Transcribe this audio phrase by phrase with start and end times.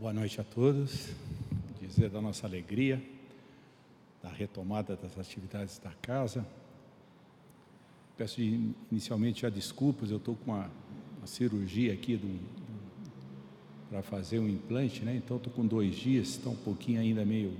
[0.00, 1.10] Boa noite a todos.
[1.80, 3.00] Dizer da nossa alegria,
[4.20, 6.44] da retomada das atividades da casa.
[8.16, 10.68] Peço inicialmente já desculpas, eu estou com uma,
[11.18, 12.20] uma, cirurgia aqui
[13.88, 15.14] para fazer um implante, né?
[15.14, 17.56] Então estou com dois dias, está um pouquinho ainda meio.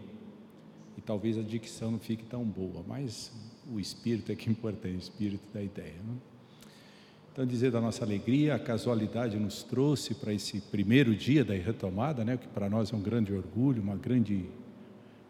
[0.99, 3.31] E talvez a dicção não fique tão boa, mas
[3.73, 5.95] o espírito é que é importante, o espírito da ideia.
[6.03, 6.17] Né?
[7.35, 12.25] Então, dizer da nossa alegria, a casualidade nos trouxe para esse primeiro dia da retomada,
[12.25, 14.45] né, que para nós é um grande orgulho, uma grande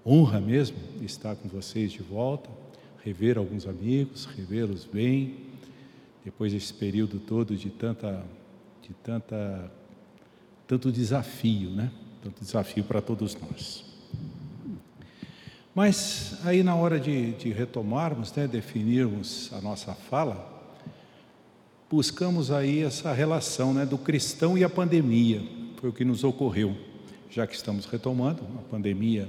[0.05, 2.51] honra mesmo estar com vocês de volta,
[3.03, 5.47] rever alguns amigos, revê-los bem,
[6.23, 8.23] depois desse período todo de tanta,
[8.83, 9.73] de tanta,
[10.69, 11.91] tanto desafio, né?
[12.23, 13.83] Tanto desafio para todos nós.
[15.75, 20.54] Mas aí na hora de, de retomarmos, né, definirmos a nossa fala,
[21.95, 25.41] buscamos aí essa relação né, do cristão e a pandemia.
[25.77, 26.77] Foi o que nos ocorreu,
[27.31, 29.29] já que estamos retomando, a pandemia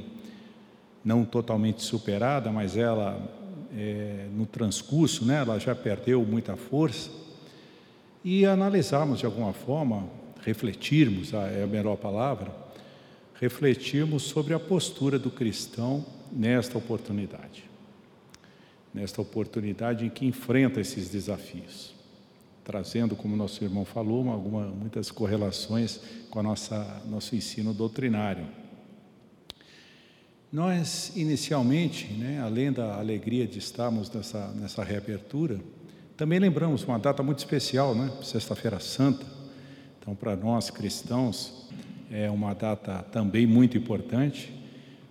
[1.04, 3.22] não totalmente superada, mas ela
[3.78, 7.12] é, no transcurso, né, ela já perdeu muita força.
[8.24, 10.10] E analisarmos de alguma forma,
[10.44, 12.52] refletirmos, é a melhor palavra,
[13.40, 17.64] refletirmos sobre a postura do cristão nesta oportunidade.
[18.92, 21.95] Nesta oportunidade em que enfrenta esses desafios
[22.66, 28.46] trazendo, como nosso irmão falou, alguma, muitas correlações com a nossa nosso ensino doutrinário.
[30.52, 35.60] Nós, inicialmente, né, além da alegria de estarmos nessa, nessa reabertura,
[36.18, 39.26] também lembramos uma data muito especial, né, Sexta-feira Santa.
[40.00, 41.70] Então, para nós cristãos,
[42.10, 44.52] é uma data também muito importante.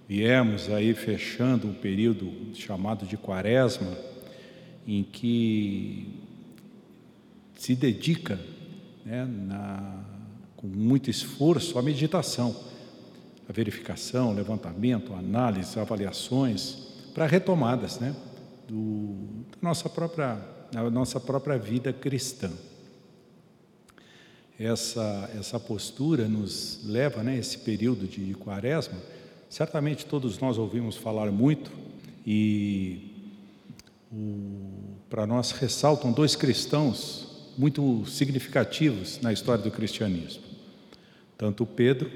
[0.09, 3.97] Viemos aí fechando um período chamado de Quaresma,
[4.87, 6.24] em que
[7.57, 8.39] se dedica
[9.05, 10.05] né, na,
[10.57, 12.55] com muito esforço à meditação,
[13.49, 18.15] à verificação, levantamento, análise, avaliações, para retomadas né,
[18.67, 19.15] do,
[19.53, 20.39] da nossa própria,
[20.73, 22.51] da nossa própria vida cristã.
[24.59, 28.97] Essa, essa postura nos leva, né, esse período de quaresma,
[29.49, 31.71] certamente todos nós ouvimos falar muito
[32.27, 33.11] e
[35.11, 37.24] para nós ressaltam dois cristãos
[37.57, 40.43] muito significativos na história do cristianismo,
[41.37, 42.11] tanto Pedro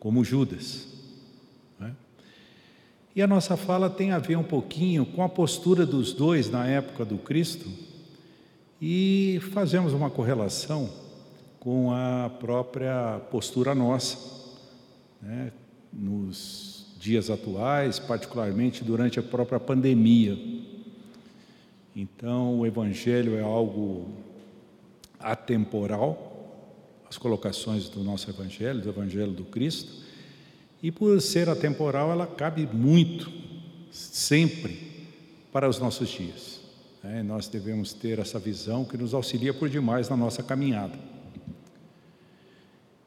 [0.00, 0.86] como Judas.
[1.78, 1.94] Né?
[3.14, 6.66] E a nossa fala tem a ver um pouquinho com a postura dos dois na
[6.66, 7.68] época do Cristo
[8.80, 10.88] e fazemos uma correlação
[11.58, 14.18] com a própria postura nossa,
[15.20, 15.52] né?
[15.92, 20.36] nos dias atuais, particularmente durante a própria pandemia.
[21.94, 24.06] Então, o Evangelho é algo
[25.18, 26.28] atemporal,
[27.08, 30.06] as colocações do nosso Evangelho, do Evangelho do Cristo,
[30.82, 33.32] e por ser atemporal, ela cabe muito,
[33.90, 35.06] sempre,
[35.52, 36.60] para os nossos dias.
[37.02, 40.98] É, nós devemos ter essa visão que nos auxilia por demais na nossa caminhada.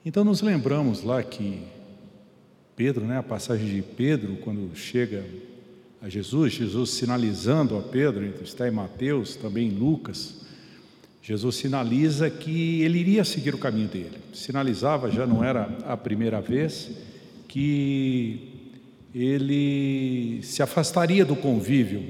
[0.04, 1.62] Então, nos lembramos lá que
[2.76, 5.24] Pedro, né, a passagem de Pedro, quando chega
[6.02, 10.41] a Jesus, Jesus sinalizando a Pedro, está em Mateus, também em Lucas,
[11.22, 14.18] Jesus sinaliza que ele iria seguir o caminho dele.
[14.34, 16.90] Sinalizava, já não era a primeira vez,
[17.48, 18.50] que
[19.14, 22.04] ele se afastaria do convívio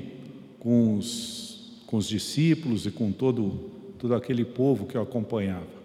[0.59, 5.81] com os, com os discípulos e com todo, todo aquele povo que o acompanhava.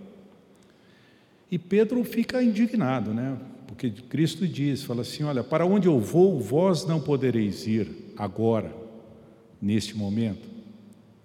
[1.50, 3.36] E Pedro fica indignado, né?
[3.66, 8.72] Porque Cristo diz, fala assim, olha, para onde eu vou, vós não podereis ir agora,
[9.60, 10.55] neste momento.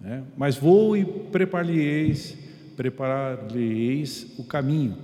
[0.02, 0.24] Né?
[0.36, 2.36] Mas vou e preparar-lhe-eis
[2.76, 3.38] preparar
[4.38, 4.96] o caminho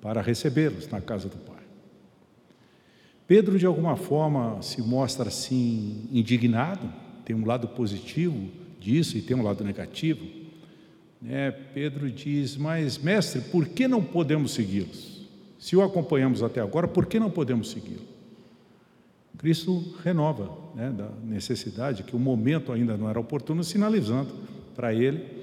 [0.00, 1.62] para recebê-los na casa do Pai.
[3.26, 6.92] Pedro, de alguma forma, se mostra assim indignado,
[7.24, 10.24] tem um lado positivo disso e tem um lado negativo.
[11.20, 11.50] Né?
[11.50, 15.26] Pedro diz: Mas, mestre, por que não podemos segui-los?
[15.58, 18.11] Se o acompanhamos até agora, por que não podemos segui-lo?
[19.38, 24.32] Cristo renova né, da necessidade, que o momento ainda não era oportuno, sinalizando
[24.74, 25.42] para ele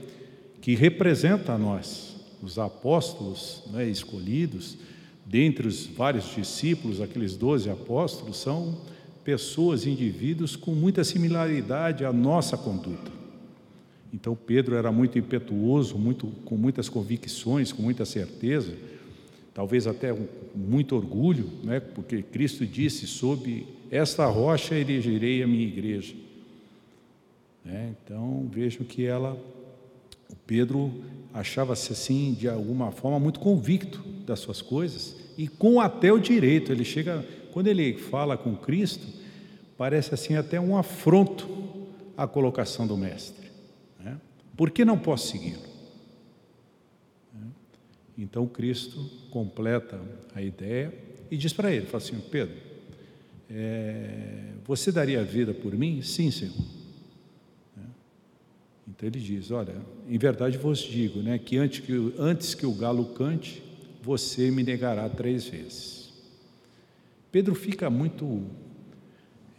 [0.62, 4.78] que representa a nós, os apóstolos né, escolhidos,
[5.26, 8.78] dentre os vários discípulos, aqueles doze apóstolos, são
[9.24, 13.12] pessoas, indivíduos com muita similaridade à nossa conduta.
[14.14, 18.74] Então Pedro era muito impetuoso, muito, com muitas convicções, com muita certeza,
[19.54, 20.16] talvez até
[20.56, 26.16] muito orgulho, né, porque Cristo disse sob esta rocha erigirei a minha igreja.
[27.66, 29.38] É, então vejo que ela,
[30.30, 30.92] o Pedro
[31.34, 36.72] achava-se assim de alguma forma muito convicto das suas coisas e com até o direito.
[36.72, 39.08] Ele chega, quando ele fala com Cristo,
[39.78, 41.48] parece assim até um afronto
[42.18, 43.50] à colocação do mestre.
[44.00, 44.18] Né?
[44.58, 45.69] Por que não posso segui-lo?
[48.22, 49.98] Então Cristo completa
[50.36, 50.94] a ideia
[51.32, 52.56] e diz para ele, fala assim, Pedro,
[53.50, 56.02] é, você daria a vida por mim?
[56.02, 56.54] Sim, Senhor.
[57.78, 57.84] Né?
[58.90, 59.74] Então ele diz, olha,
[60.06, 63.64] em verdade vos digo, né, que antes que, antes que o galo cante,
[64.04, 66.12] você me negará três vezes.
[67.32, 68.44] Pedro fica muito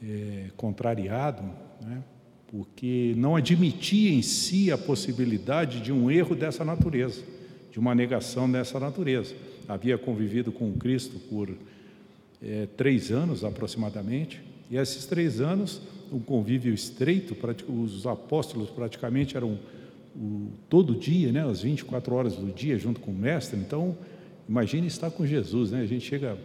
[0.02, 1.44] é, contrariado,
[1.80, 2.04] né,
[2.46, 7.22] porque não admitia em si a possibilidade de um erro dessa natureza,
[7.70, 9.34] de uma negação dessa natureza.
[9.68, 11.50] Havia convivido com Cristo por
[12.42, 14.40] é, três anos aproximadamente,
[14.70, 15.80] e esses três anos,
[16.12, 17.36] um convívio estreito,
[17.68, 19.58] os apóstolos praticamente eram
[20.16, 23.96] o, todo dia, né, as 24 horas do dia, junto com o Mestre, então
[24.50, 25.80] Imagine estar com Jesus, né?
[25.80, 26.36] A gente chega,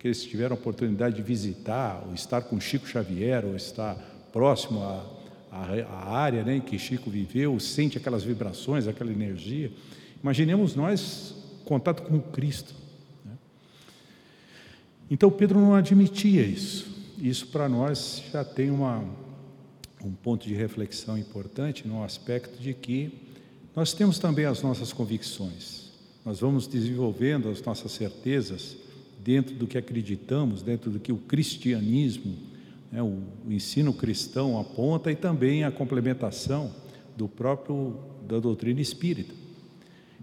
[0.00, 3.94] que eles tiveram a oportunidade de visitar, ou estar com Chico Xavier, ou estar
[4.32, 9.70] próximo à, área né, em que Chico viveu, sente aquelas vibrações, aquela energia.
[10.22, 11.34] Imaginemos nós
[11.64, 12.74] contato com Cristo.
[13.24, 13.32] Né?
[15.10, 16.94] Então Pedro não admitia isso.
[17.18, 19.04] Isso para nós já tem uma,
[20.04, 23.12] um ponto de reflexão importante no aspecto de que
[23.74, 25.90] nós temos também as nossas convicções.
[26.24, 28.76] Nós vamos desenvolvendo as nossas certezas
[29.22, 32.36] dentro do que acreditamos, dentro do que o cristianismo,
[32.90, 36.72] né, o, o ensino cristão aponta e também a complementação
[37.16, 39.34] do próprio da doutrina espírita.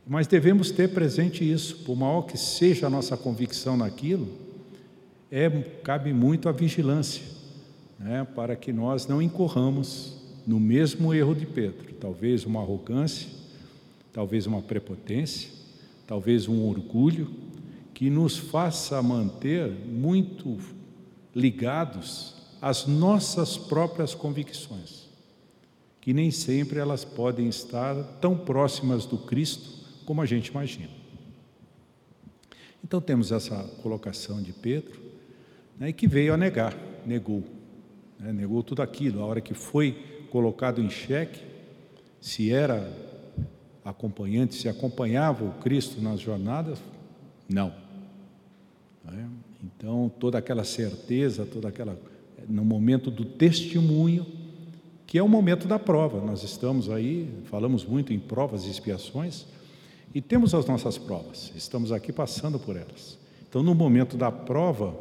[0.05, 4.27] Mas devemos ter presente isso, por maior que seja a nossa convicção naquilo,
[5.31, 5.49] é,
[5.81, 7.23] cabe muito a vigilância,
[7.97, 13.29] né, para que nós não incorramos no mesmo erro de Pedro, talvez uma arrogância,
[14.11, 15.49] talvez uma prepotência,
[16.05, 17.31] talvez um orgulho,
[17.93, 20.57] que nos faça manter muito
[21.33, 25.07] ligados às nossas próprias convicções,
[26.01, 30.89] que nem sempre elas podem estar tão próximas do Cristo como a gente imagina.
[32.83, 35.01] Então temos essa colocação de Pedro,
[35.79, 37.43] né, que veio a negar, negou,
[38.19, 39.21] né, negou tudo aquilo.
[39.21, 41.41] A hora que foi colocado em xeque,
[42.19, 42.91] se era
[43.83, 46.79] acompanhante, se acompanhava o Cristo nas jornadas?
[47.49, 47.73] Não.
[49.07, 49.25] É?
[49.63, 51.99] Então, toda aquela certeza, toda aquela.
[52.47, 54.25] No momento do testemunho,
[55.05, 56.19] que é o momento da prova.
[56.19, 59.45] Nós estamos aí, falamos muito em provas e expiações,
[60.13, 63.17] e temos as nossas provas, estamos aqui passando por elas.
[63.49, 64.95] Então, no momento da prova,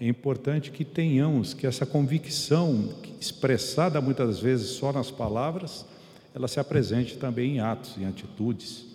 [0.00, 2.88] é importante que tenhamos que essa convicção,
[3.20, 5.84] expressada muitas vezes só nas palavras,
[6.34, 8.86] ela se apresente também em atos, em atitudes,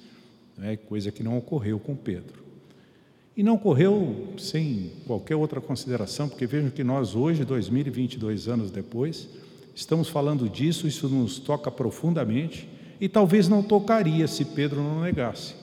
[0.58, 0.76] né?
[0.76, 2.44] coisa que não ocorreu com Pedro.
[3.36, 9.30] E não ocorreu sem qualquer outra consideração, porque vejam que nós hoje, 2022 anos depois,
[9.76, 12.68] estamos falando disso, isso nos toca profundamente
[13.00, 15.56] e talvez não tocaria se Pedro não negasse.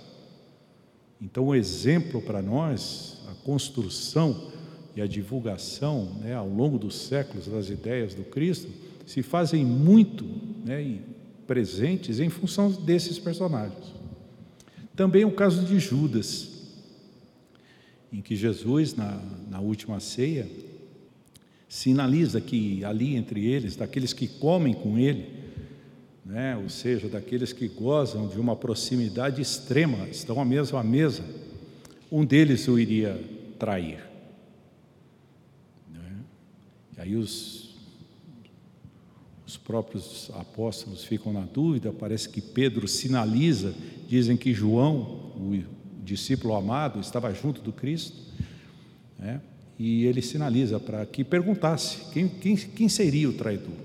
[1.20, 4.50] Então, o exemplo para nós, a construção
[4.94, 8.70] e a divulgação né, ao longo dos séculos das ideias do Cristo,
[9.06, 10.24] se fazem muito
[10.64, 10.98] né,
[11.46, 13.92] presentes em função desses personagens.
[14.94, 16.50] Também o caso de Judas,
[18.12, 19.20] em que Jesus, na,
[19.50, 20.48] na última ceia,
[21.68, 25.43] sinaliza que ali entre eles, daqueles que comem com ele,
[26.24, 31.22] né, ou seja, daqueles que gozam de uma proximidade extrema, estão à mesma mesa,
[32.10, 33.20] um deles o iria
[33.58, 34.02] trair.
[35.92, 36.16] Né?
[36.96, 37.64] E aí os
[39.54, 43.74] os próprios apóstolos ficam na dúvida, parece que Pedro sinaliza,
[44.08, 45.62] dizem que João, o
[46.02, 48.16] discípulo amado, estava junto do Cristo,
[49.18, 49.40] né?
[49.78, 53.83] e ele sinaliza para que perguntasse quem, quem, quem seria o traidor.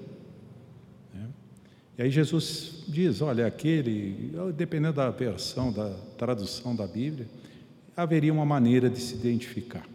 [2.00, 7.28] E aí Jesus diz: olha, aquele, dependendo da versão, da tradução da Bíblia,
[7.96, 9.86] haveria uma maneira de se identificar.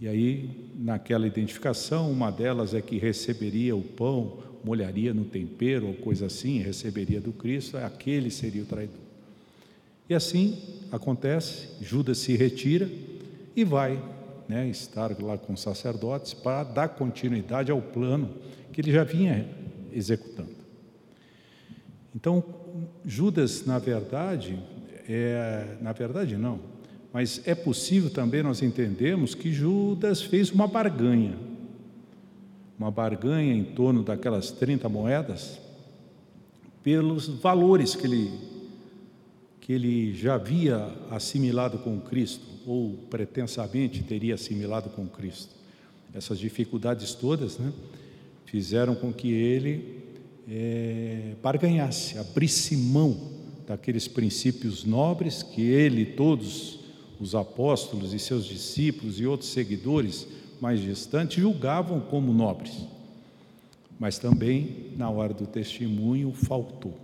[0.00, 5.94] E aí, naquela identificação, uma delas é que receberia o pão, molharia no tempero ou
[5.94, 9.00] coisa assim, receberia do Cristo, aquele seria o traidor.
[10.08, 10.58] E assim
[10.92, 12.88] acontece, Judas se retira
[13.56, 14.00] e vai
[14.48, 18.30] né, estar lá com os sacerdotes para dar continuidade ao plano
[18.72, 19.48] que ele já vinha
[19.92, 20.51] executando.
[22.14, 22.44] Então,
[23.04, 24.58] Judas, na verdade,
[25.08, 26.60] é, na verdade não,
[27.12, 31.36] mas é possível também nós entendemos que Judas fez uma barganha,
[32.78, 35.58] uma barganha em torno daquelas 30 moedas,
[36.82, 38.52] pelos valores que ele
[39.60, 45.54] que ele já havia assimilado com Cristo, ou pretensamente teria assimilado com Cristo.
[46.12, 47.72] Essas dificuldades todas né,
[48.44, 50.01] fizeram com que ele
[50.48, 53.32] é, barganhasse, abrisse mão
[53.66, 56.80] daqueles princípios nobres que ele, todos
[57.20, 60.26] os apóstolos e seus discípulos e outros seguidores
[60.60, 62.86] mais distantes julgavam como nobres.
[63.98, 66.98] Mas também, na hora do testemunho, faltou.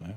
[0.00, 0.14] Né?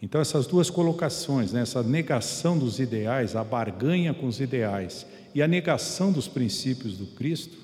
[0.00, 5.42] Então, essas duas colocações, né, essa negação dos ideais, a barganha com os ideais e
[5.42, 7.58] a negação dos princípios do Cristo,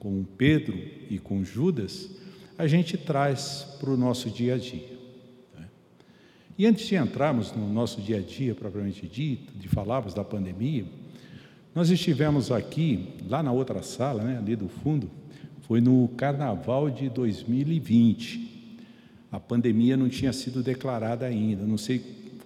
[0.00, 0.76] com Pedro
[1.08, 2.10] e com Judas,
[2.56, 4.96] a gente traz para o nosso dia a dia.
[5.58, 5.66] Né?
[6.56, 10.84] E antes de entrarmos no nosso dia a dia propriamente dito, de falarmos da pandemia,
[11.74, 15.10] nós estivemos aqui, lá na outra sala, né, ali do fundo,
[15.62, 18.76] foi no carnaval de 2020.
[19.32, 22.00] A pandemia não tinha sido declarada ainda, não sei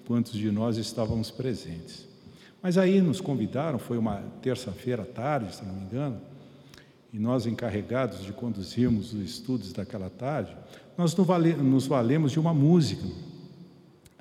[0.07, 2.09] quantos de nós estávamos presentes.
[2.63, 6.19] Mas aí nos convidaram, foi uma terça-feira à tarde, se não me engano,
[7.13, 10.55] e nós encarregados de conduzirmos os estudos daquela tarde,
[10.97, 13.05] nós nos valemos de uma música,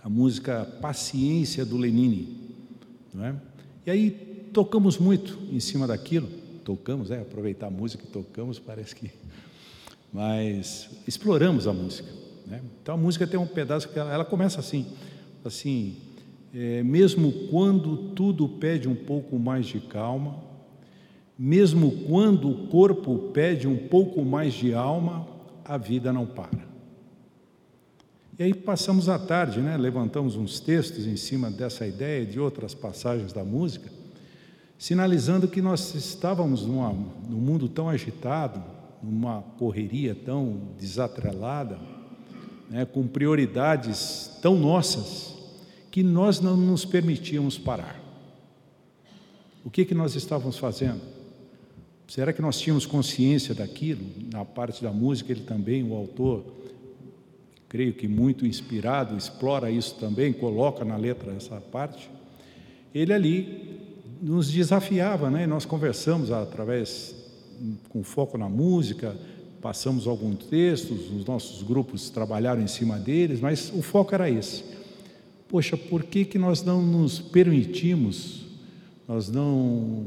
[0.01, 2.55] a música Paciência do Lenine,
[3.13, 3.35] não é?
[3.85, 4.11] E aí
[4.53, 6.27] tocamos muito em cima daquilo,
[6.63, 9.11] tocamos, é, aproveitar a música e tocamos, parece que,
[10.13, 12.09] mas exploramos a música,
[12.45, 12.61] né?
[12.81, 14.85] Então a música tem um pedaço que ela, ela começa assim,
[15.43, 15.97] assim,
[16.53, 20.46] é, mesmo quando tudo pede um pouco mais de calma,
[21.37, 25.27] mesmo quando o corpo pede um pouco mais de alma,
[25.63, 26.65] a vida não para.
[28.39, 29.77] E aí passamos a tarde, né?
[29.77, 33.89] levantamos uns textos em cima dessa ideia de outras passagens da música,
[34.77, 36.93] sinalizando que nós estávamos numa,
[37.27, 38.63] num mundo tão agitado,
[39.01, 41.79] numa correria tão desatrelada,
[42.69, 42.85] né?
[42.85, 45.35] com prioridades tão nossas,
[45.89, 47.99] que nós não nos permitíamos parar.
[49.65, 51.16] O que, que nós estávamos fazendo?
[52.07, 54.01] Será que nós tínhamos consciência daquilo?
[54.31, 56.45] Na parte da música, ele também, o autor,
[57.67, 62.09] creio que muito inspirado, explora isso também, coloca na letra essa parte.
[62.95, 63.79] Ele ali
[64.21, 65.45] nos desafiava, né?
[65.45, 67.13] Nós conversamos através,
[67.89, 69.15] com foco na música,
[69.61, 74.63] passamos alguns textos, os nossos grupos trabalharam em cima deles, mas o foco era esse.
[75.49, 78.45] Poxa, por que, que nós não nos permitimos,
[79.07, 80.05] nós não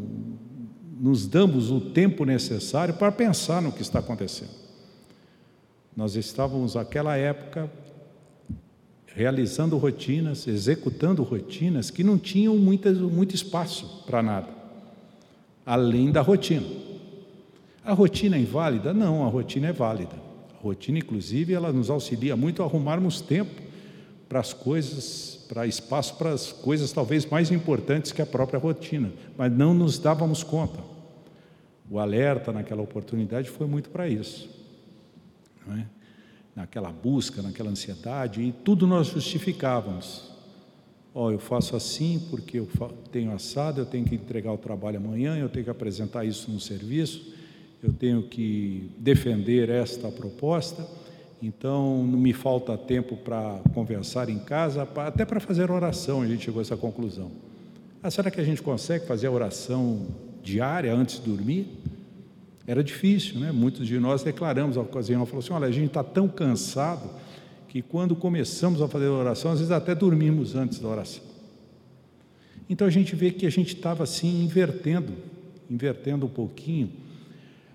[1.00, 4.50] nos damos o tempo necessário para pensar no que está acontecendo.
[5.96, 7.70] Nós estávamos naquela época
[9.06, 14.48] realizando rotinas, executando rotinas que não tinham muita, muito espaço para nada,
[15.64, 16.66] além da rotina.
[17.82, 18.92] A rotina é inválida?
[18.92, 20.16] Não, a rotina é válida.
[20.58, 23.62] A rotina, inclusive, ela nos auxilia muito a arrumarmos tempo
[24.28, 29.10] para as coisas, para espaço para as coisas talvez mais importantes que a própria rotina,
[29.36, 30.78] mas não nos dávamos conta.
[31.90, 34.48] O alerta naquela oportunidade foi muito para isso.
[35.76, 35.84] É?
[36.54, 40.30] Naquela busca, naquela ansiedade, e tudo nós justificávamos.
[41.12, 42.68] Ó, oh, eu faço assim porque eu
[43.10, 46.60] tenho assado, eu tenho que entregar o trabalho amanhã, eu tenho que apresentar isso no
[46.60, 47.34] serviço,
[47.82, 50.86] eu tenho que defender esta proposta,
[51.42, 56.44] então não me falta tempo para conversar em casa, até para fazer oração, a gente
[56.44, 57.30] chegou a essa conclusão.
[58.02, 60.06] Ah, será que a gente consegue fazer a oração
[60.42, 61.66] diária antes de dormir,
[62.66, 63.50] era difícil, né?
[63.52, 67.10] Muitos de nós declaramos a ocasião, falou assim: olha, a gente está tão cansado
[67.68, 71.22] que quando começamos a fazer a oração, às vezes até dormimos antes da oração.
[72.68, 75.12] Então a gente vê que a gente estava assim invertendo,
[75.68, 76.90] invertendo um pouquinho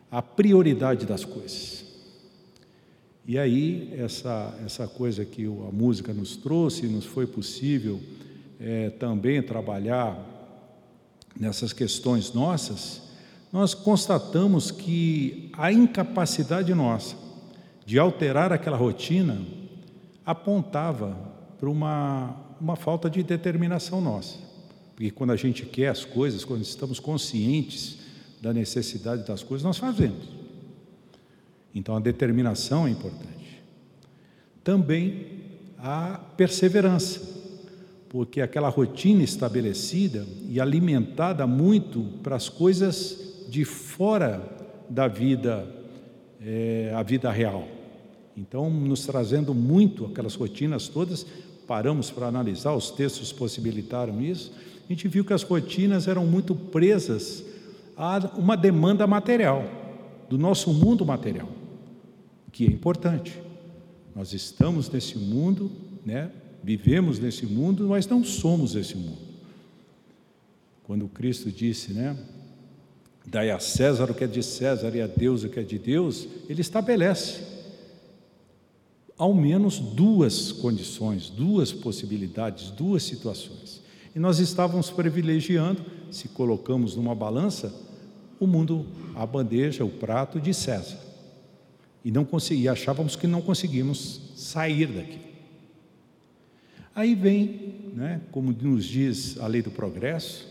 [0.10, 1.85] a prioridade das coisas.
[3.28, 8.00] E aí essa essa coisa que a música nos trouxe, nos foi possível
[8.60, 10.18] é, também trabalhar
[11.40, 13.02] nessas questões nossas,
[13.52, 17.16] nós constatamos que a incapacidade nossa
[17.86, 19.42] de alterar aquela rotina
[20.26, 21.18] apontava
[21.60, 24.38] para uma, uma falta de determinação nossa.
[24.96, 27.98] Porque quando a gente quer as coisas, quando estamos conscientes
[28.42, 30.45] da necessidade das coisas, nós fazemos.
[31.76, 33.62] Então a determinação é importante.
[34.64, 35.28] Também
[35.78, 37.36] a perseverança
[38.16, 44.42] porque aquela rotina estabelecida e alimentada muito para as coisas de fora
[44.90, 45.68] da vida,
[46.42, 47.68] é, a vida real.
[48.38, 51.26] Então, nos trazendo muito aquelas rotinas todas,
[51.68, 54.54] paramos para analisar, os textos possibilitaram isso,
[54.86, 57.44] a gente viu que as rotinas eram muito presas
[57.98, 59.66] a uma demanda material,
[60.30, 61.50] do nosso mundo material,
[62.56, 63.38] que é importante.
[64.16, 65.70] Nós estamos nesse mundo,
[66.06, 66.32] né,
[66.64, 69.20] Vivemos nesse mundo, mas não somos esse mundo.
[70.84, 72.18] Quando Cristo disse, né?
[73.24, 75.78] Dai a César o que é de César e a Deus o que é de
[75.78, 77.42] Deus, ele estabelece
[79.16, 83.84] ao menos duas condições, duas possibilidades, duas situações.
[84.16, 87.72] E nós estávamos privilegiando, se colocamos numa balança,
[88.40, 91.05] o mundo, a bandeja, o prato de César.
[92.06, 95.20] E não conseguia, achávamos que não conseguimos sair daqui.
[96.94, 100.48] Aí vem, né, como nos diz a lei do progresso,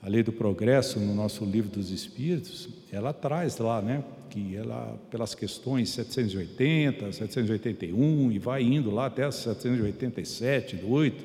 [0.00, 4.96] a lei do progresso no nosso livro dos Espíritos, ela traz lá, né, que ela
[5.10, 11.24] pelas questões 780, 781 e vai indo lá até 787, 8,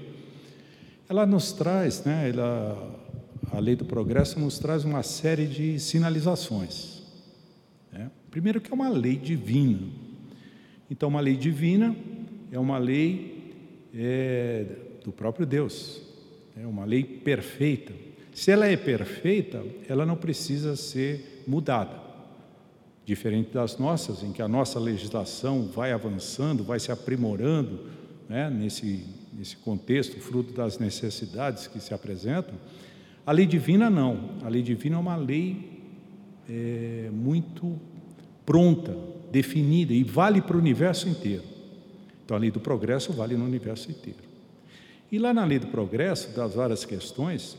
[1.07, 2.99] ela nos traz, né, ela,
[3.51, 6.90] a lei do progresso nos traz uma série de sinalizações.
[8.31, 9.87] Primeiro que é uma lei divina.
[10.89, 11.95] Então, uma lei divina
[12.51, 13.53] é uma lei
[13.93, 14.65] é,
[15.03, 16.01] do próprio Deus,
[16.57, 17.93] é uma lei perfeita
[18.33, 21.99] se ela é perfeita, ela não precisa ser mudada.
[23.05, 27.87] Diferente das nossas, em que a nossa legislação vai avançando, vai se aprimorando,
[28.29, 32.55] né, nesse, nesse contexto, fruto das necessidades que se apresentam,
[33.25, 34.37] a lei divina não.
[34.43, 35.81] A lei divina é uma lei
[36.49, 37.79] é, muito
[38.45, 38.95] pronta,
[39.31, 41.43] definida e vale para o universo inteiro.
[42.25, 44.19] Então a lei do progresso vale no universo inteiro.
[45.11, 47.57] E lá na lei do progresso, das várias questões,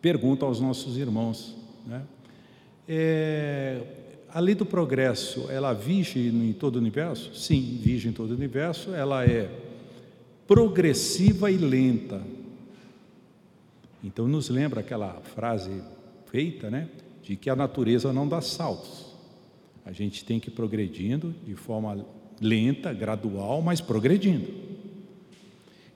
[0.00, 1.56] pergunta aos nossos irmãos.
[1.84, 2.02] Né?
[2.88, 3.82] É,
[4.34, 7.34] a lei do progresso, ela vige em todo o universo?
[7.34, 8.94] Sim, vige em todo o universo.
[8.94, 9.50] Ela é
[10.46, 12.20] progressiva e lenta.
[14.02, 15.82] Então, nos lembra aquela frase
[16.26, 16.88] feita, né?
[17.22, 19.03] De que a natureza não dá saltos.
[19.84, 22.06] A gente tem que ir progredindo de forma
[22.40, 24.48] lenta, gradual, mas progredindo.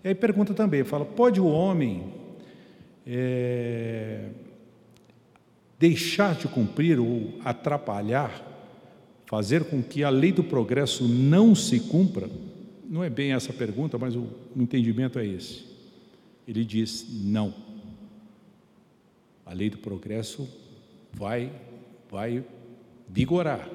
[0.05, 2.13] E aí pergunta também, fala, pode o homem
[3.07, 4.29] é,
[5.79, 8.45] deixar de cumprir ou atrapalhar,
[9.27, 12.29] fazer com que a lei do progresso não se cumpra?
[12.89, 15.67] Não é bem essa pergunta, mas o entendimento é esse.
[16.47, 17.53] Ele diz: não.
[19.45, 20.49] A lei do progresso
[21.13, 21.53] vai,
[22.11, 22.45] vai
[23.09, 23.69] vigorar.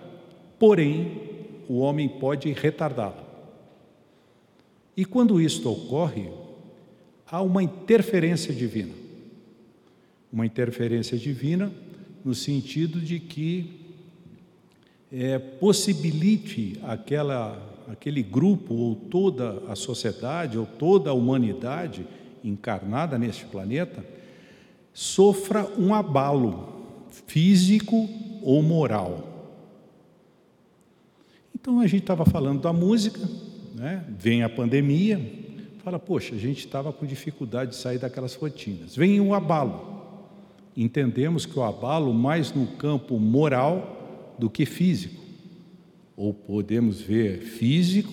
[0.63, 1.19] Porém,
[1.67, 3.23] o homem pode retardá-la.
[4.95, 6.30] E quando isto ocorre,
[7.28, 9.04] há uma interferência divina
[10.34, 11.71] uma interferência divina,
[12.26, 13.82] no sentido de que
[15.12, 22.08] é, possibilite aquela, aquele grupo, ou toda a sociedade, ou toda a humanidade
[22.43, 24.04] encarnada neste planeta,
[24.91, 28.10] sofra um abalo físico
[28.41, 29.33] ou moral.
[31.63, 33.19] Então a gente estava falando da música,
[33.73, 34.06] né?
[34.19, 35.19] vem a pandemia,
[35.84, 38.95] fala, poxa, a gente estava com dificuldade de sair daquelas rotinas.
[38.95, 39.93] Vem um abalo
[40.76, 45.21] entendemos que o abalo mais no campo moral do que físico.
[46.15, 48.12] Ou podemos ver físico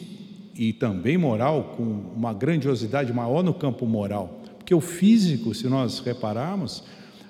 [0.55, 4.43] e também moral com uma grandiosidade maior no campo moral.
[4.59, 6.85] Porque o físico, se nós repararmos,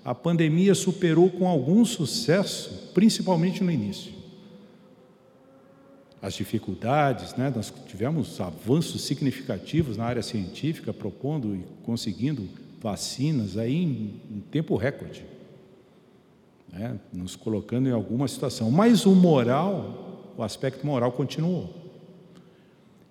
[0.04, 4.19] a pandemia superou com algum sucesso, principalmente no início.
[6.22, 7.50] As dificuldades, né?
[7.54, 12.46] nós tivemos avanços significativos na área científica, propondo e conseguindo
[12.80, 15.24] vacinas aí em, em tempo recorde,
[16.70, 16.98] né?
[17.12, 18.70] nos colocando em alguma situação.
[18.70, 21.74] Mas o moral, o aspecto moral continuou.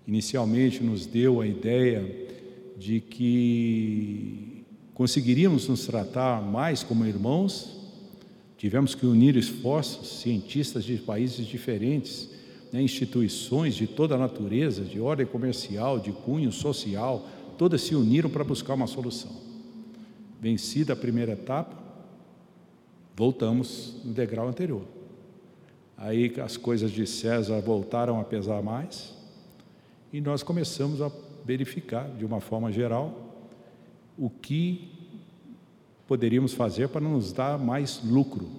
[0.07, 2.27] Inicialmente nos deu a ideia
[2.77, 7.77] de que conseguiríamos nos tratar mais como irmãos,
[8.57, 12.29] tivemos que unir esforços, cientistas de países diferentes,
[12.71, 17.27] né, instituições de toda a natureza, de ordem comercial, de cunho social,
[17.57, 19.31] todas se uniram para buscar uma solução.
[20.39, 21.75] Vencida a primeira etapa,
[23.15, 24.83] voltamos no degrau anterior.
[25.97, 29.13] Aí as coisas de César voltaram a pesar mais
[30.13, 31.11] e nós começamos a
[31.43, 33.29] verificar, de uma forma geral,
[34.17, 34.89] o que
[36.07, 38.49] poderíamos fazer para nos dar mais lucro.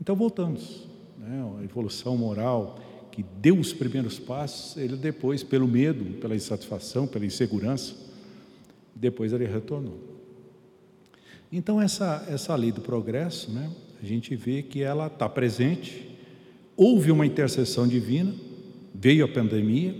[0.00, 0.89] Então voltamos.
[1.20, 1.44] Né?
[1.60, 2.78] A evolução moral
[3.12, 7.94] que deu os primeiros passos, ele depois, pelo medo, pela insatisfação, pela insegurança,
[8.94, 9.98] depois ele retornou.
[11.52, 16.16] Então, essa, essa lei do progresso, né, a gente vê que ela está presente,
[16.76, 18.32] houve uma intercessão divina,
[18.94, 19.94] veio a pandemia,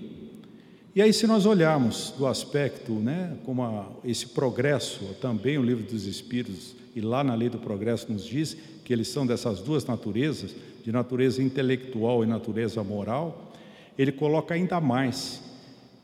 [0.93, 5.85] e aí, se nós olharmos do aspecto, né, como a, esse progresso, também o livro
[5.85, 9.85] dos Espíritos, e lá na lei do progresso nos diz que eles são dessas duas
[9.85, 13.53] naturezas, de natureza intelectual e natureza moral,
[13.99, 15.43] ele coloca ainda mais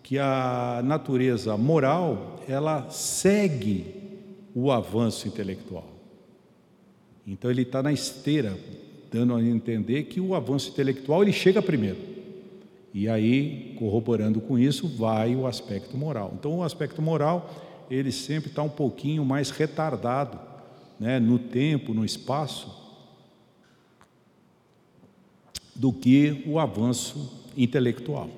[0.02, 3.94] que a natureza moral ela segue
[4.54, 5.88] o avanço intelectual.
[7.26, 8.56] Então ele está na esteira,
[9.10, 11.98] dando a entender que o avanço intelectual ele chega primeiro.
[12.94, 16.32] E aí, corroborando com isso, vai o aspecto moral.
[16.38, 17.50] Então, o aspecto moral
[17.90, 20.38] ele sempre está um pouquinho mais retardado,
[20.98, 22.85] né, no tempo, no espaço,
[25.78, 28.30] do que o avanço intelectual.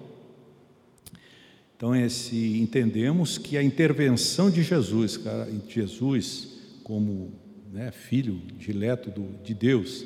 [1.77, 7.31] Então, esse, entendemos que a intervenção de Jesus, cara, Jesus como
[7.71, 10.05] né, filho dileto do, de Deus,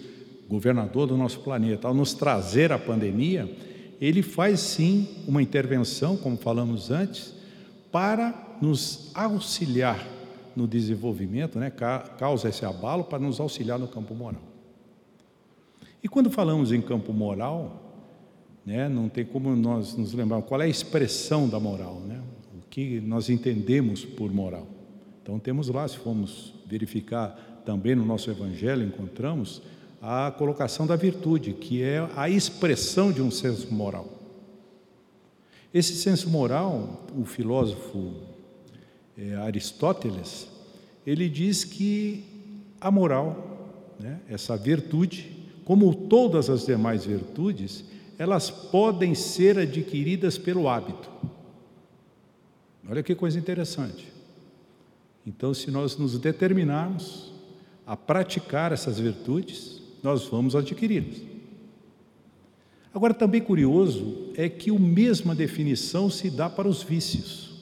[0.48, 3.48] governador do nosso planeta, ao nos trazer a pandemia,
[4.00, 7.32] ele faz sim uma intervenção, como falamos antes,
[7.92, 10.04] para nos auxiliar
[10.54, 11.70] no desenvolvimento, né,
[12.18, 14.51] causa esse abalo para nos auxiliar no campo moral.
[16.02, 17.82] E quando falamos em campo moral,
[18.64, 18.88] né?
[18.88, 22.22] Não tem como nós nos lembrarmos qual é a expressão da moral, né?
[22.54, 24.66] O que nós entendemos por moral.
[25.22, 29.62] Então temos lá, se formos verificar também no nosso evangelho, encontramos
[30.00, 34.08] a colocação da virtude, que é a expressão de um senso moral.
[35.72, 38.14] Esse senso moral, o filósofo
[39.16, 40.48] é, Aristóteles,
[41.06, 42.24] ele diz que
[42.80, 47.84] a moral, né, essa virtude, como todas as demais virtudes,
[48.18, 51.10] elas podem ser adquiridas pelo hábito.
[52.88, 54.12] Olha que coisa interessante.
[55.26, 57.32] Então, se nós nos determinarmos
[57.86, 61.22] a praticar essas virtudes, nós vamos adquiri-las.
[62.94, 67.52] Agora, também curioso é que a mesma definição se dá para os vícios.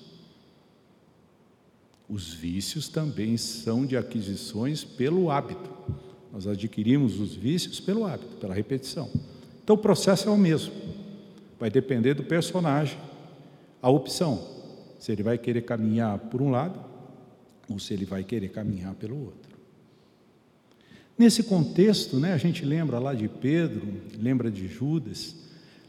[2.08, 5.70] Os vícios também são de aquisições pelo hábito.
[6.32, 9.10] Nós adquirimos os vícios pelo hábito, pela repetição.
[9.62, 10.72] Então o processo é o mesmo.
[11.58, 12.98] Vai depender do personagem,
[13.82, 14.42] a opção.
[14.98, 16.78] Se ele vai querer caminhar por um lado
[17.68, 19.50] ou se ele vai querer caminhar pelo outro.
[21.16, 23.86] Nesse contexto, né, a gente lembra lá de Pedro,
[24.18, 25.36] lembra de Judas,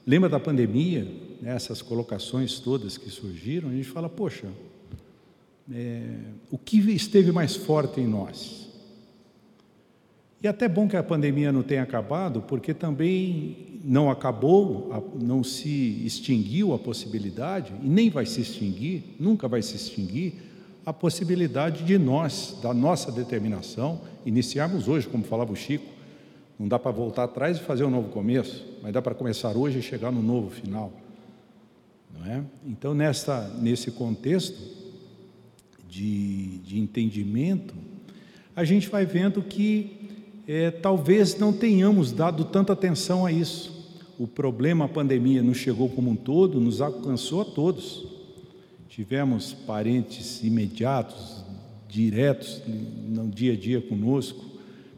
[0.05, 1.05] lembra da pandemia,
[1.41, 4.47] né, essas colocações todas que surgiram, a gente fala, poxa,
[5.71, 6.03] é,
[6.49, 8.67] o que esteve mais forte em nós?
[10.43, 16.03] E até bom que a pandemia não tenha acabado, porque também não acabou, não se
[16.05, 20.33] extinguiu a possibilidade, e nem vai se extinguir, nunca vai se extinguir,
[20.83, 25.85] a possibilidade de nós, da nossa determinação, iniciarmos hoje, como falava o Chico.
[26.59, 29.79] Não dá para voltar atrás e fazer um novo começo, mas dá para começar hoje
[29.79, 30.91] e chegar no novo final.
[32.13, 32.43] Não é?
[32.65, 34.59] Então, nessa, nesse contexto
[35.87, 37.75] de, de entendimento,
[38.55, 40.00] a gente vai vendo que
[40.47, 43.79] é, talvez não tenhamos dado tanta atenção a isso.
[44.17, 48.05] O problema, a pandemia, nos chegou como um todo, nos alcançou a todos.
[48.89, 51.43] Tivemos parentes imediatos,
[51.87, 54.43] diretos, no dia a dia conosco.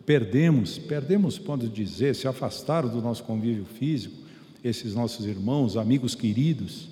[0.05, 4.15] Perdemos, perdemos, pode dizer, se afastaram do nosso convívio físico.
[4.63, 6.89] Esses nossos irmãos, amigos queridos,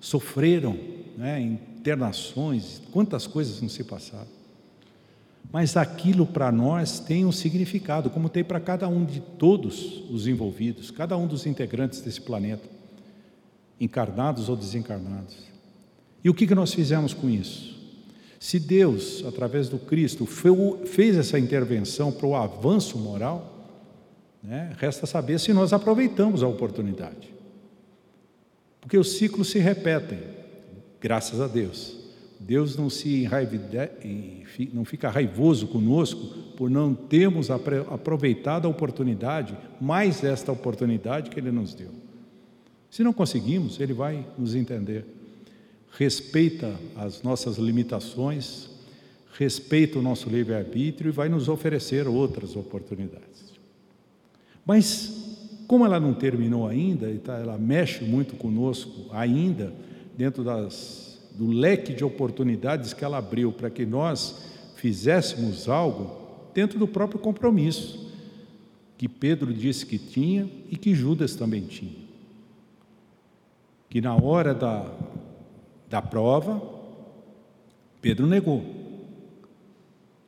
[0.00, 0.76] sofreram
[1.16, 4.41] né, internações, quantas coisas não se passaram
[5.52, 10.26] mas aquilo para nós tem um significado, como tem para cada um de todos os
[10.26, 12.66] envolvidos, cada um dos integrantes desse planeta,
[13.78, 15.36] encarnados ou desencarnados.
[16.24, 17.78] E o que, que nós fizemos com isso?
[18.40, 20.26] Se Deus, através do Cristo,
[20.86, 23.52] fez essa intervenção para o avanço moral,
[24.42, 27.30] né, resta saber se nós aproveitamos a oportunidade.
[28.80, 30.18] Porque os ciclos se repetem,
[31.00, 32.01] graças a Deus.
[32.46, 33.28] Deus não se
[34.72, 36.26] não fica raivoso conosco
[36.56, 41.90] por não termos aproveitado a oportunidade, mais esta oportunidade que Ele nos deu.
[42.90, 45.04] Se não conseguimos, Ele vai nos entender.
[45.92, 48.70] Respeita as nossas limitações,
[49.34, 53.52] respeita o nosso livre-arbítrio e vai nos oferecer outras oportunidades.
[54.64, 59.72] Mas, como ela não terminou ainda, tá, ela mexe muito conosco ainda,
[60.16, 61.01] dentro das
[61.34, 64.42] do leque de oportunidades que ela abriu para que nós
[64.76, 68.02] fizéssemos algo dentro do próprio compromisso
[69.02, 72.04] que Pedro disse que tinha e que Judas também tinha.
[73.90, 74.96] Que na hora da,
[75.90, 76.62] da prova,
[78.00, 78.64] Pedro negou.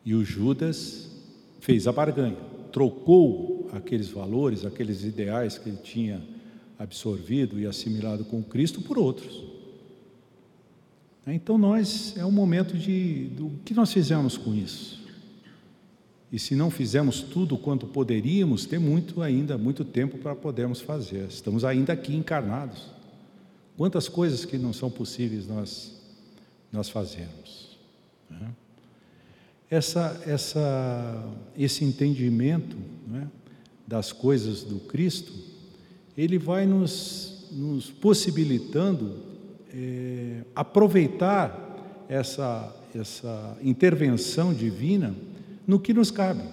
[0.04, 1.08] E o Judas
[1.60, 2.36] fez a barganha,
[2.72, 6.20] trocou aqueles valores, aqueles ideais que ele tinha
[6.76, 9.53] absorvido e assimilado com Cristo por outros.
[11.26, 15.02] Então nós é um momento de do que nós fizemos com isso.
[16.30, 21.28] E se não fizemos tudo quanto poderíamos, tem muito ainda, muito tempo para podermos fazer.
[21.28, 22.90] Estamos ainda aqui encarnados,
[23.76, 26.00] Quantas coisas que não são possíveis nós,
[26.70, 27.76] nós fazermos.
[28.30, 28.50] Né?
[29.68, 32.76] Essa, essa, esse entendimento
[33.08, 33.28] né,
[33.86, 35.32] das coisas do Cristo,
[36.16, 39.33] ele vai nos, nos possibilitando
[39.74, 45.14] é, aproveitar essa, essa intervenção divina
[45.66, 46.44] no que nos cabe,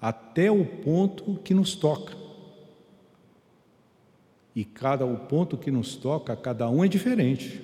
[0.00, 2.14] até o ponto que nos toca.
[4.54, 7.62] E cada o ponto que nos toca, cada um é diferente.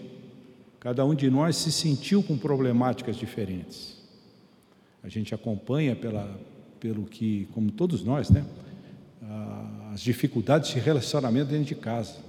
[0.80, 3.98] Cada um de nós se sentiu com problemáticas diferentes.
[5.02, 6.40] A gente acompanha pela,
[6.80, 8.46] pelo que, como todos nós, né?
[9.92, 12.27] As dificuldades de relacionamento dentro de casa.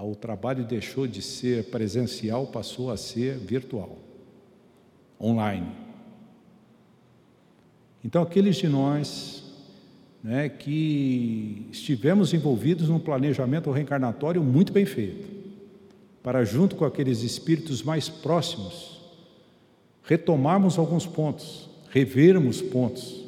[0.00, 3.98] O trabalho deixou de ser presencial, passou a ser virtual,
[5.20, 5.66] online.
[8.04, 9.42] Então, aqueles de nós
[10.22, 15.28] né, que estivemos envolvidos num planejamento reencarnatório muito bem feito,
[16.22, 19.00] para, junto com aqueles espíritos mais próximos,
[20.04, 23.24] retomarmos alguns pontos, revermos pontos,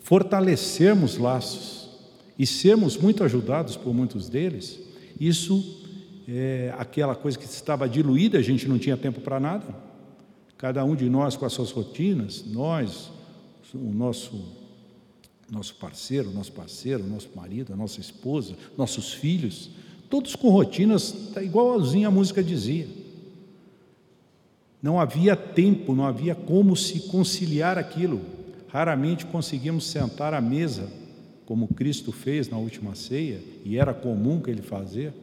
[0.00, 1.88] fortalecermos laços
[2.38, 4.78] e sermos muito ajudados por muitos deles,
[5.18, 5.85] isso
[6.28, 9.66] é aquela coisa que estava diluída, a gente não tinha tempo para nada.
[10.58, 13.10] Cada um de nós com as suas rotinas, nós,
[13.74, 14.66] o nosso
[15.50, 19.70] nosso parceiro, nosso parceiro, nosso marido, a nossa esposa, nossos filhos,
[20.10, 22.88] todos com rotinas tá igualzinho a música dizia.
[24.82, 28.20] Não havia tempo, não havia como se conciliar aquilo.
[28.68, 30.88] Raramente conseguimos sentar à mesa,
[31.44, 35.14] como Cristo fez na última ceia, e era comum que ele fazia.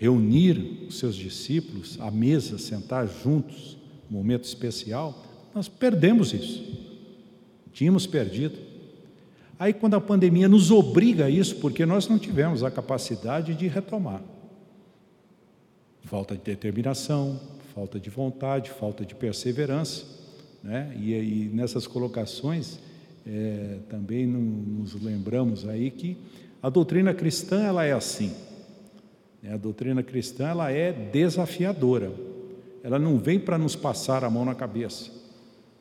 [0.00, 3.76] Reunir os seus discípulos à mesa, sentar juntos,
[4.10, 5.22] um momento especial,
[5.54, 6.64] nós perdemos isso.
[7.70, 8.56] Tínhamos perdido.
[9.58, 13.68] Aí, quando a pandemia nos obriga a isso, porque nós não tivemos a capacidade de
[13.68, 14.22] retomar.
[16.04, 17.38] Falta de determinação,
[17.74, 20.06] falta de vontade, falta de perseverança.
[20.64, 20.96] Né?
[20.98, 22.78] E, e nessas colocações,
[23.26, 26.16] é, também nos lembramos aí que
[26.62, 28.32] a doutrina cristã ela é assim.
[29.42, 29.54] Né?
[29.54, 32.12] A doutrina cristã ela é desafiadora.
[32.82, 35.10] Ela não vem para nos passar a mão na cabeça.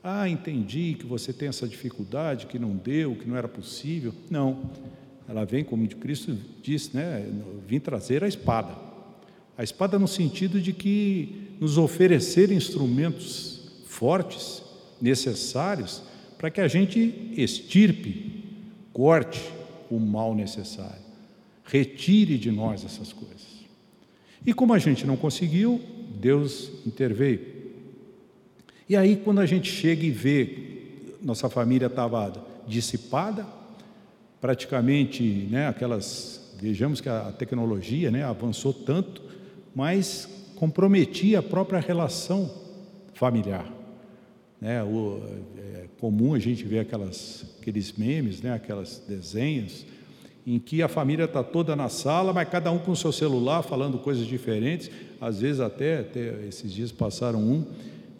[0.03, 4.13] Ah, entendi que você tem essa dificuldade, que não deu, que não era possível.
[4.29, 4.69] Não.
[5.27, 7.25] Ela vem, como Cristo disse, né?
[7.67, 8.75] Vim trazer a espada.
[9.57, 14.63] A espada no sentido de que nos oferecer instrumentos fortes,
[15.01, 16.01] necessários,
[16.37, 18.45] para que a gente extirpe,
[18.93, 19.41] corte
[19.89, 21.03] o mal necessário,
[21.65, 23.48] retire de nós essas coisas.
[24.45, 25.81] E como a gente não conseguiu,
[26.19, 27.41] Deus interveio.
[28.87, 30.57] E aí, quando a gente chega e vê,
[31.21, 32.33] nossa família estava
[32.67, 33.45] dissipada,
[34.41, 39.21] praticamente, né, aquelas, vejamos que a tecnologia né, avançou tanto,
[39.75, 42.49] mas comprometia a própria relação
[43.13, 43.71] familiar.
[44.59, 45.21] Né, o,
[45.57, 49.85] é comum a gente ver aquelas, aqueles memes, né, aquelas desenhos,
[50.49, 53.61] em que a família está toda na sala, mas cada um com o seu celular,
[53.61, 54.89] falando coisas diferentes,
[55.21, 57.67] às vezes até, até esses dias passaram um,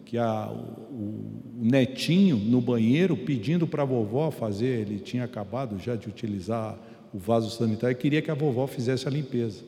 [0.04, 5.76] que a, o, o, netinho no banheiro pedindo para a vovó fazer, ele tinha acabado
[5.76, 6.78] já de utilizar
[7.12, 9.64] o vaso sanitário queria que a vovó fizesse a limpeza,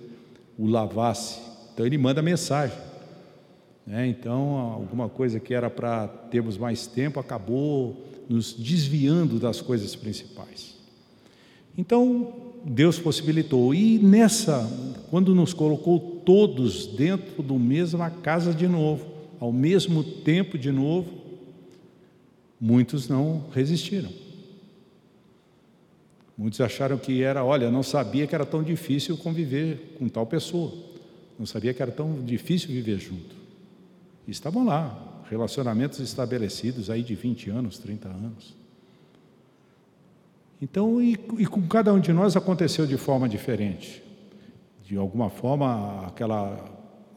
[0.57, 1.40] o lavasse.
[1.75, 2.79] Então ele manda mensagem.
[3.85, 4.07] Né?
[4.07, 10.81] Então, alguma coisa que era para termos mais tempo acabou nos desviando das coisas principais.
[11.77, 13.75] Então, Deus possibilitou.
[13.75, 14.68] E nessa,
[15.11, 19.07] quando nos colocou todos dentro do mesma casa de novo,
[19.40, 21.11] ao mesmo tempo de novo,
[22.61, 24.11] muitos não resistiram.
[26.37, 30.72] Muitos acharam que era, olha, não sabia que era tão difícil conviver com tal pessoa,
[31.38, 33.37] não sabia que era tão difícil viver junto.
[34.27, 38.62] E estavam lá, relacionamentos estabelecidos aí de 20 anos, 30 anos.
[40.62, 44.01] Então, e, e com cada um de nós aconteceu de forma diferente.
[44.85, 46.64] De alguma forma, aquela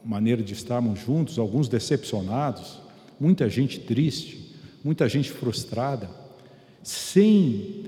[0.04, 2.82] maneira de estarmos juntos, alguns decepcionados,
[3.20, 6.10] muita gente triste, muita gente frustrada,
[6.82, 7.84] sem,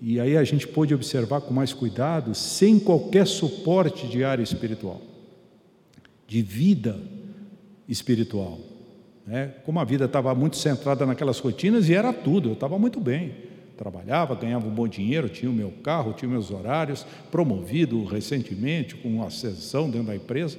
[0.00, 5.02] e aí a gente pôde observar com mais cuidado, sem qualquer suporte de área espiritual,
[6.28, 6.96] de vida
[7.88, 8.60] espiritual.
[9.26, 9.54] Né?
[9.64, 13.49] Como a vida estava muito centrada naquelas rotinas e era tudo, eu estava muito bem.
[13.80, 19.08] Trabalhava, ganhava um bom dinheiro, tinha o meu carro, tinha meus horários, promovido recentemente com
[19.08, 20.58] uma ascensão dentro da empresa.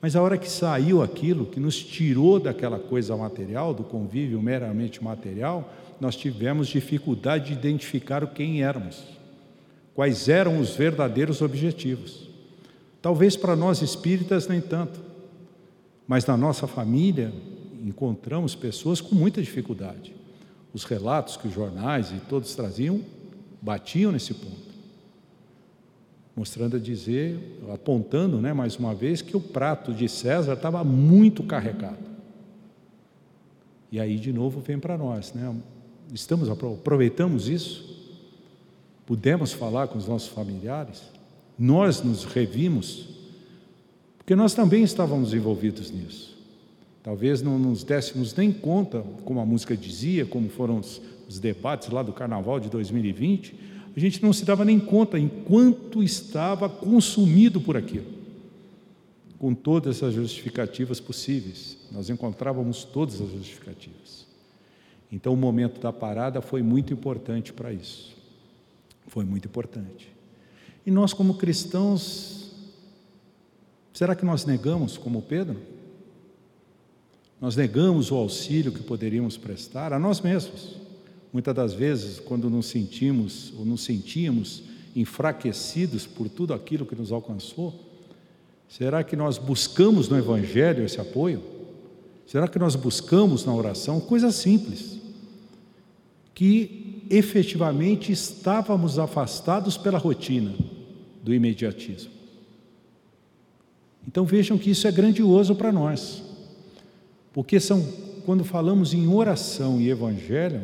[0.00, 5.04] Mas a hora que saiu aquilo, que nos tirou daquela coisa material, do convívio meramente
[5.04, 9.04] material, nós tivemos dificuldade de identificar quem éramos,
[9.94, 12.30] quais eram os verdadeiros objetivos.
[13.02, 14.98] Talvez para nós espíritas nem tanto,
[16.06, 17.30] mas na nossa família
[17.84, 20.16] encontramos pessoas com muita dificuldade.
[20.72, 23.00] Os relatos que os jornais e todos traziam
[23.60, 24.68] batiam nesse ponto,
[26.36, 31.42] mostrando a dizer, apontando, né, mais uma vez, que o prato de César estava muito
[31.42, 32.08] carregado.
[33.90, 35.54] E aí de novo vem para nós, né?
[36.12, 37.96] Estamos aproveitamos isso?
[39.04, 41.02] Pudemos falar com os nossos familiares?
[41.58, 43.08] Nós nos revimos?
[44.18, 46.37] Porque nós também estávamos envolvidos nisso.
[47.02, 51.88] Talvez não nos dessemos nem conta, como a música dizia, como foram os, os debates
[51.88, 53.54] lá do carnaval de 2020,
[53.96, 58.18] a gente não se dava nem conta enquanto estava consumido por aquilo
[59.38, 61.76] com todas as justificativas possíveis.
[61.92, 64.26] Nós encontrávamos todas as justificativas.
[65.10, 68.16] Então, o momento da parada foi muito importante para isso.
[69.06, 70.12] Foi muito importante.
[70.84, 72.52] E nós, como cristãos,
[73.92, 75.56] será que nós negamos, como Pedro?
[77.40, 80.76] Nós negamos o auxílio que poderíamos prestar a nós mesmos.
[81.32, 84.62] Muitas das vezes, quando nos sentimos ou nos sentíamos
[84.96, 87.88] enfraquecidos por tudo aquilo que nos alcançou,
[88.68, 91.42] Será que nós buscamos no Evangelho esse apoio?
[92.26, 94.98] Será que nós buscamos na oração coisas simples,
[96.34, 100.54] que efetivamente estávamos afastados pela rotina
[101.22, 102.12] do imediatismo?
[104.06, 106.22] Então vejam que isso é grandioso para nós,
[107.38, 107.86] porque são,
[108.26, 110.60] quando falamos em oração e Evangelho,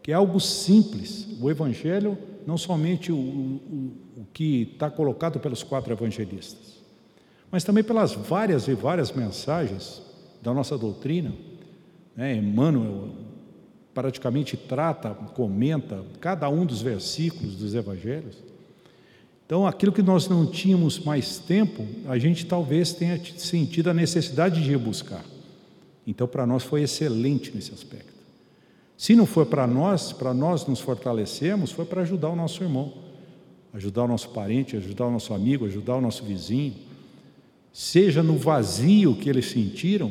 [0.00, 5.64] que é algo simples, o Evangelho não somente o, o, o que está colocado pelos
[5.64, 6.76] quatro evangelistas,
[7.50, 10.00] mas também pelas várias e várias mensagens
[10.40, 11.32] da nossa doutrina.
[12.14, 12.36] Né?
[12.36, 13.08] Emmanuel
[13.92, 18.36] praticamente trata, comenta cada um dos versículos dos evangelhos.
[19.44, 24.62] Então, aquilo que nós não tínhamos mais tempo, a gente talvez tenha sentido a necessidade
[24.62, 25.24] de ir buscar.
[26.08, 28.14] Então, para nós foi excelente nesse aspecto.
[28.96, 32.94] Se não foi para nós, para nós nos fortalecermos, foi para ajudar o nosso irmão,
[33.74, 36.72] ajudar o nosso parente, ajudar o nosso amigo, ajudar o nosso vizinho,
[37.74, 40.10] seja no vazio que eles sentiram,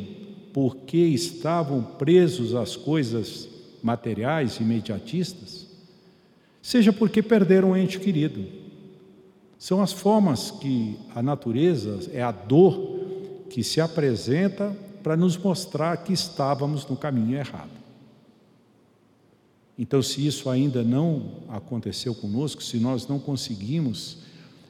[0.54, 3.50] porque estavam presos às coisas
[3.82, 5.66] materiais imediatistas,
[6.62, 8.46] seja porque perderam um ente querido.
[9.58, 13.00] São as formas que a natureza, é a dor
[13.50, 17.72] que se apresenta para nos mostrar que estávamos no caminho errado.
[19.80, 24.18] Então, se isso ainda não aconteceu conosco, se nós não conseguimos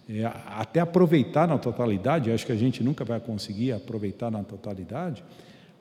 [0.08, 5.23] é, até aproveitar na totalidade, acho que a gente nunca vai conseguir aproveitar na totalidade,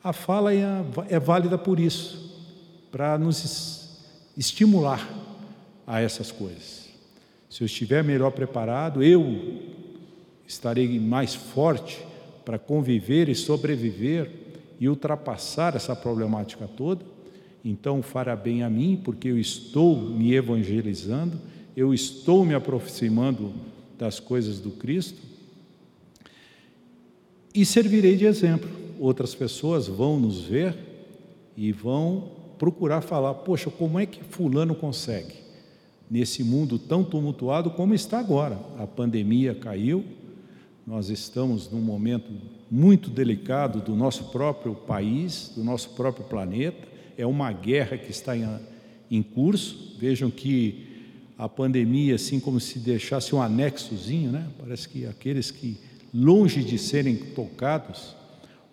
[0.02, 0.64] a fala é,
[1.10, 2.34] é válida por isso,
[2.90, 3.90] para nos
[4.38, 5.06] estimular
[5.86, 6.88] a essas coisas.
[7.50, 9.60] Se eu estiver melhor preparado, eu
[10.46, 12.02] estarei mais forte
[12.46, 14.45] para conviver e sobreviver
[14.78, 17.04] e ultrapassar essa problemática toda.
[17.64, 21.38] Então, fará bem a mim, porque eu estou me evangelizando,
[21.76, 23.52] eu estou me aproximando
[23.98, 25.20] das coisas do Cristo
[27.54, 28.68] e servirei de exemplo.
[29.00, 30.76] Outras pessoas vão nos ver
[31.56, 35.34] e vão procurar falar: poxa, como é que Fulano consegue?
[36.08, 38.60] Nesse mundo tão tumultuado como está agora.
[38.78, 40.04] A pandemia caiu,
[40.86, 42.30] nós estamos num momento
[42.70, 46.86] muito delicado do nosso próprio país, do nosso próprio planeta.
[47.16, 48.46] É uma guerra que está em,
[49.10, 49.96] em curso.
[49.98, 50.86] Vejam que
[51.38, 54.46] a pandemia assim como se deixasse um anexozinho, né?
[54.58, 55.78] Parece que aqueles que
[56.12, 58.16] longe de serem tocados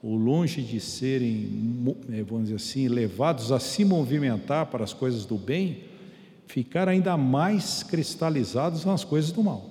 [0.02, 5.26] ou longe de serem, eh, vamos dizer assim, levados a se movimentar para as coisas
[5.26, 5.84] do bem,
[6.46, 9.70] ficaram ainda mais cristalizados nas coisas do mal.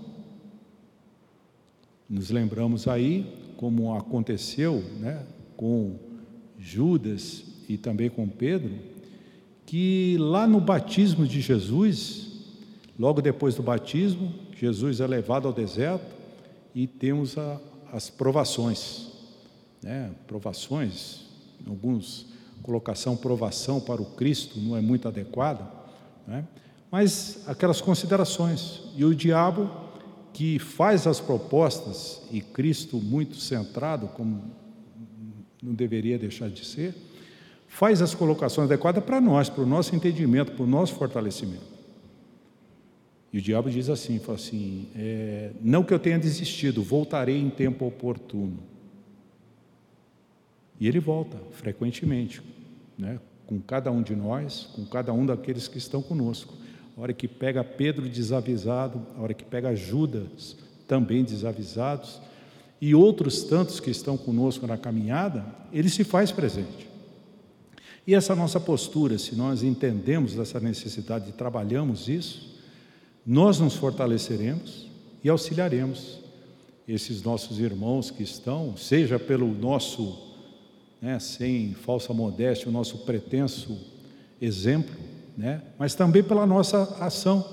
[2.08, 3.26] Nos lembramos aí
[3.62, 5.24] como aconteceu, né,
[5.56, 5.94] com
[6.58, 8.72] Judas e também com Pedro,
[9.64, 12.32] que lá no batismo de Jesus,
[12.98, 16.06] Logo depois do batismo, Jesus é levado ao deserto
[16.74, 17.60] e temos a,
[17.92, 19.10] as provações,
[19.82, 20.10] né?
[20.26, 21.22] Provações,
[21.66, 22.26] alguns
[22.62, 25.68] colocação provação para o Cristo não é muito adequada,
[26.28, 26.44] né?
[26.90, 29.68] Mas aquelas considerações e o diabo
[30.32, 34.42] que faz as propostas e Cristo muito centrado como
[35.62, 36.94] não deveria deixar de ser,
[37.68, 41.72] faz as colocações adequadas para nós, para o nosso entendimento, para o nosso fortalecimento.
[43.32, 47.48] E o diabo diz assim, fala assim, é, não que eu tenha desistido, voltarei em
[47.48, 48.58] tempo oportuno.
[50.78, 52.42] E ele volta frequentemente,
[52.98, 56.54] né, com cada um de nós, com cada um daqueles que estão conosco.
[56.96, 62.20] A hora que pega Pedro desavisado, a hora que pega Judas também desavisados,
[62.80, 66.88] e outros tantos que estão conosco na caminhada, ele se faz presente.
[68.06, 72.60] E essa nossa postura, se nós entendemos essa necessidade e trabalhamos isso,
[73.24, 74.88] nós nos fortaleceremos
[75.22, 76.18] e auxiliaremos
[76.86, 80.18] esses nossos irmãos que estão, seja pelo nosso,
[81.00, 83.78] né, sem falsa modéstia, o nosso pretenso
[84.40, 84.94] exemplo,
[85.36, 87.44] né, mas também pela nossa ação.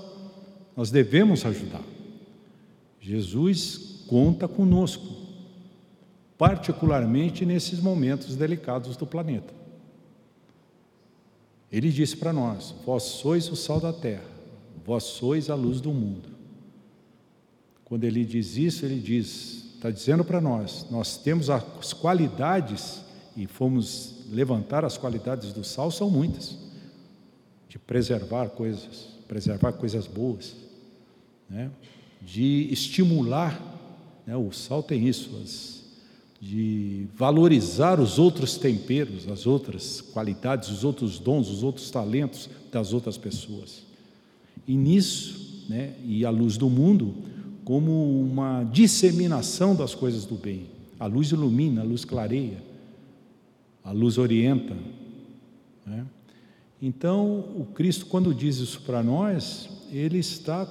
[0.76, 1.84] Nós devemos ajudar.
[3.00, 5.08] Jesus conta conosco,
[6.38, 9.54] particularmente nesses momentos delicados do planeta.
[11.72, 14.26] Ele disse para nós: Vós sois o sal da terra,
[14.86, 16.30] vós sois a luz do mundo.
[17.86, 23.02] Quando ele diz isso, ele diz, está dizendo para nós, nós temos as qualidades
[23.36, 26.56] e fomos levantar as qualidades do sal são muitas,
[27.70, 30.56] de preservar coisas, preservar coisas boas,
[31.48, 31.70] né?
[32.20, 33.62] de estimular,
[34.26, 34.36] né?
[34.36, 35.84] o sal tem isso, as,
[36.42, 42.92] de valorizar os outros temperos, as outras qualidades, os outros dons, os outros talentos das
[42.92, 43.84] outras pessoas.
[44.68, 47.14] E nisso, né, e a luz do mundo,
[47.64, 50.68] como uma disseminação das coisas do bem.
[51.00, 52.64] A luz ilumina, a luz clareia,
[53.84, 54.76] a luz orienta.
[55.86, 56.06] Né?
[56.82, 60.68] Então, o Cristo, quando diz isso para nós, ele está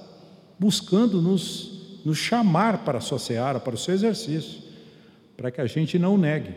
[0.57, 4.61] buscando nos, nos chamar para a sua seara, para o seu exercício,
[5.37, 6.53] para que a gente não negue,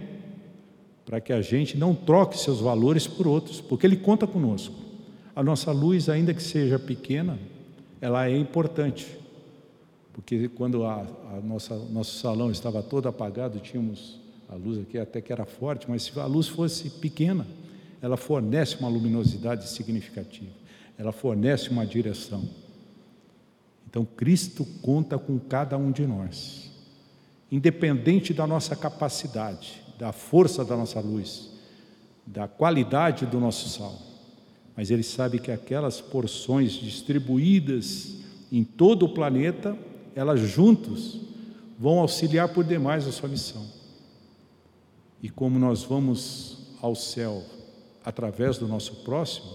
[1.05, 4.75] para que a gente não troque seus valores por outros, porque ele conta conosco.
[5.37, 7.39] A nossa luz, ainda que seja pequena,
[8.01, 9.23] ela é importante
[10.13, 15.21] porque quando a, a nossa, nosso salão estava todo apagado, tínhamos a luz aqui até
[15.21, 17.47] que era forte, mas se a luz fosse pequena,
[18.03, 20.51] ela fornece uma luminosidade significativa,
[20.99, 22.43] ela fornece uma direção.
[23.89, 26.69] Então Cristo conta com cada um de nós,
[27.51, 31.53] independente da nossa capacidade, da força da nossa luz,
[32.27, 33.97] da qualidade do nosso sal,
[34.77, 38.17] mas Ele sabe que aquelas porções distribuídas
[38.51, 39.79] em todo o planeta
[40.15, 41.21] elas juntos
[41.79, 43.65] vão auxiliar por demais a sua missão.
[45.23, 47.43] E como nós vamos ao céu
[48.05, 49.51] através do nosso próximo,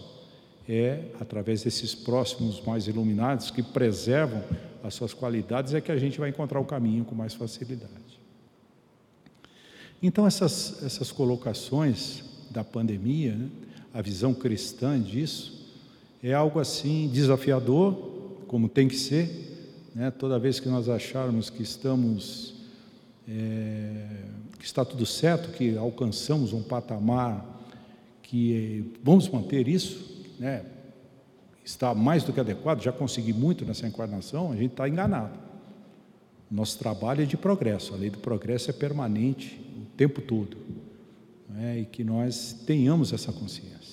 [0.68, 4.44] é através desses próximos mais iluminados que preservam
[4.84, 7.92] as suas qualidades é que a gente vai encontrar o caminho com mais facilidade.
[10.02, 13.50] Então essas essas colocações da pandemia, né,
[13.94, 15.58] a visão cristã disso
[16.22, 17.94] é algo assim desafiador,
[18.48, 19.58] como tem que ser,
[19.94, 20.12] né?
[20.12, 22.54] Toda vez que nós acharmos que estamos,
[23.28, 24.06] é,
[24.60, 27.57] que está tudo certo, que alcançamos um patamar
[28.28, 30.64] que vamos manter isso, né?
[31.64, 35.38] está mais do que adequado, já consegui muito nessa encarnação, a gente está enganado.
[36.50, 40.56] Nosso trabalho é de progresso, a lei do progresso é permanente o tempo todo.
[41.50, 41.80] Né?
[41.80, 43.88] E que nós tenhamos essa consciência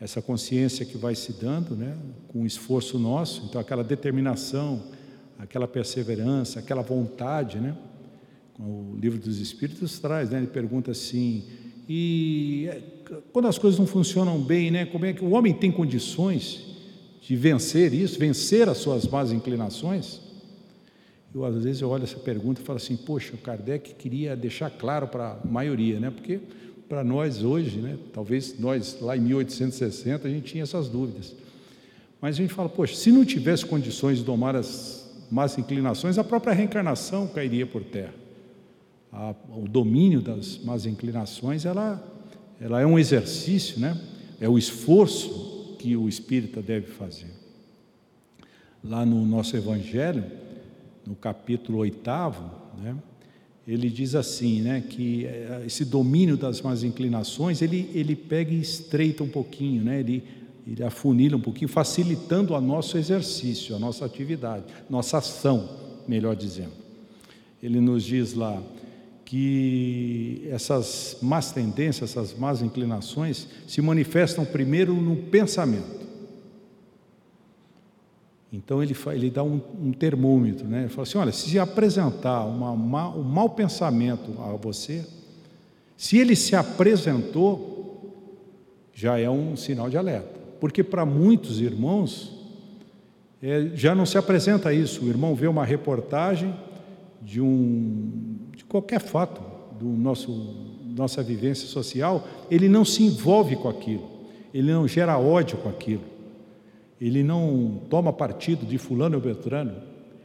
[0.00, 1.96] essa consciência que vai se dando, né,
[2.28, 4.82] com o esforço nosso, então aquela determinação,
[5.38, 7.76] aquela perseverança, aquela vontade, né?
[8.58, 10.38] O livro dos Espíritos traz, né?
[10.38, 11.44] Ele pergunta assim:
[11.88, 12.82] e é,
[13.32, 14.86] quando as coisas não funcionam bem, né?
[14.86, 16.64] Como é que o homem tem condições
[17.20, 20.20] de vencer isso, vencer as suas más inclinações?
[21.34, 24.70] Eu às vezes eu olho essa pergunta e falo assim: poxa, o Kardec queria deixar
[24.70, 26.10] claro para a maioria, né?
[26.10, 26.40] Porque
[26.88, 27.98] para nós hoje, né?
[28.12, 31.34] talvez nós lá em 1860 a gente tinha essas dúvidas.
[32.20, 36.24] Mas a gente fala, poxa, se não tivesse condições de domar as más inclinações, a
[36.24, 38.14] própria reencarnação cairia por terra.
[39.12, 42.02] A, o domínio das más inclinações, ela,
[42.60, 43.98] ela é um exercício, né?
[44.40, 47.30] é o esforço que o espírita deve fazer.
[48.82, 50.24] Lá no nosso Evangelho,
[51.06, 52.50] no capítulo oitavo,
[52.82, 52.96] né?
[53.66, 58.60] ele diz assim, né, que eh, esse domínio das más inclinações, ele, ele pega e
[58.60, 60.22] estreita um pouquinho, né, ele,
[60.64, 65.68] ele afunila um pouquinho, facilitando o nosso exercício, a nossa atividade, nossa ação,
[66.06, 66.72] melhor dizendo.
[67.60, 68.62] Ele nos diz lá
[69.26, 76.06] que essas más tendências, essas más inclinações, se manifestam primeiro no pensamento.
[78.52, 80.82] Então ele, ele dá um, um, termômetro, né?
[80.82, 85.04] Ele fala assim: olha, se apresentar uma, uma, um mau pensamento a você,
[85.96, 88.14] se ele se apresentou,
[88.94, 90.38] já é um sinal de alerta.
[90.60, 92.32] Porque para muitos irmãos,
[93.42, 95.04] é, já não se apresenta isso.
[95.04, 96.54] O irmão vê uma reportagem
[97.26, 99.42] de, um, de qualquer fato
[99.78, 100.64] do nosso
[100.96, 104.08] nossa vivência social, ele não se envolve com aquilo,
[104.54, 106.16] ele não gera ódio com aquilo.
[107.00, 109.74] Ele não toma partido de fulano ou beltrano,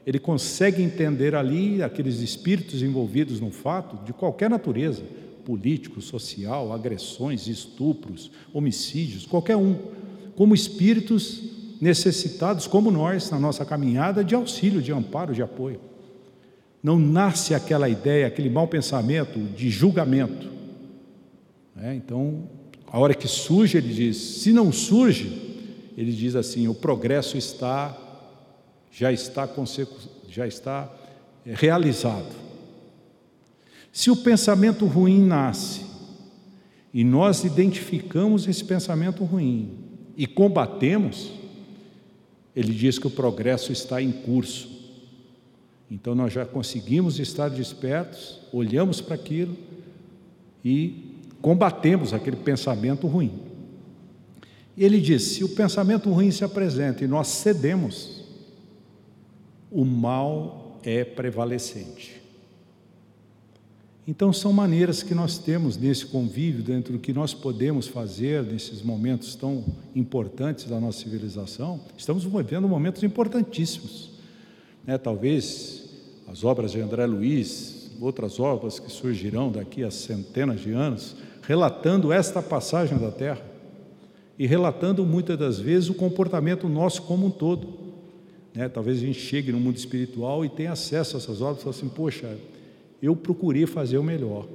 [0.07, 5.03] Ele consegue entender ali aqueles espíritos envolvidos no fato de qualquer natureza,
[5.45, 9.75] político, social, agressões, estupros, homicídios, qualquer um,
[10.35, 11.43] como espíritos
[11.81, 15.90] necessitados, como nós, na nossa caminhada, de auxílio, de amparo, de apoio.
[16.83, 20.49] Não nasce aquela ideia, aquele mau pensamento de julgamento.
[21.77, 22.49] É, então,
[22.87, 25.51] a hora que surge, ele diz: se não surge,
[25.97, 27.97] ele diz assim: o progresso está,
[28.91, 29.47] já está,
[30.27, 30.91] já está
[31.45, 32.35] é, realizado.
[33.91, 35.81] Se o pensamento ruim nasce
[36.93, 39.77] e nós identificamos esse pensamento ruim
[40.15, 41.31] e combatemos,
[42.55, 44.80] ele diz que o progresso está em curso.
[45.91, 49.57] Então nós já conseguimos estar despertos, olhamos para aquilo
[50.63, 53.33] e combatemos aquele pensamento ruim.
[54.77, 58.23] Ele diz: se o pensamento ruim se apresenta e nós cedemos,
[59.69, 62.21] o mal é prevalecente.
[64.07, 68.81] Então, são maneiras que nós temos nesse convívio, dentro do que nós podemos fazer nesses
[68.81, 69.63] momentos tão
[69.95, 71.79] importantes da nossa civilização.
[71.95, 74.09] Estamos vivendo momentos importantíssimos.
[74.85, 74.97] Né?
[74.97, 75.80] Talvez
[76.31, 82.13] as obras de André Luiz, outras obras que surgirão daqui a centenas de anos, relatando
[82.13, 83.41] esta passagem da Terra
[84.39, 87.67] e relatando muitas das vezes o comportamento nosso como um todo.
[88.55, 88.69] Né?
[88.69, 91.75] Talvez a gente chegue no mundo espiritual e tenha acesso a essas obras e fale
[91.75, 92.37] assim: poxa
[93.01, 94.47] eu procurei fazer o melhor.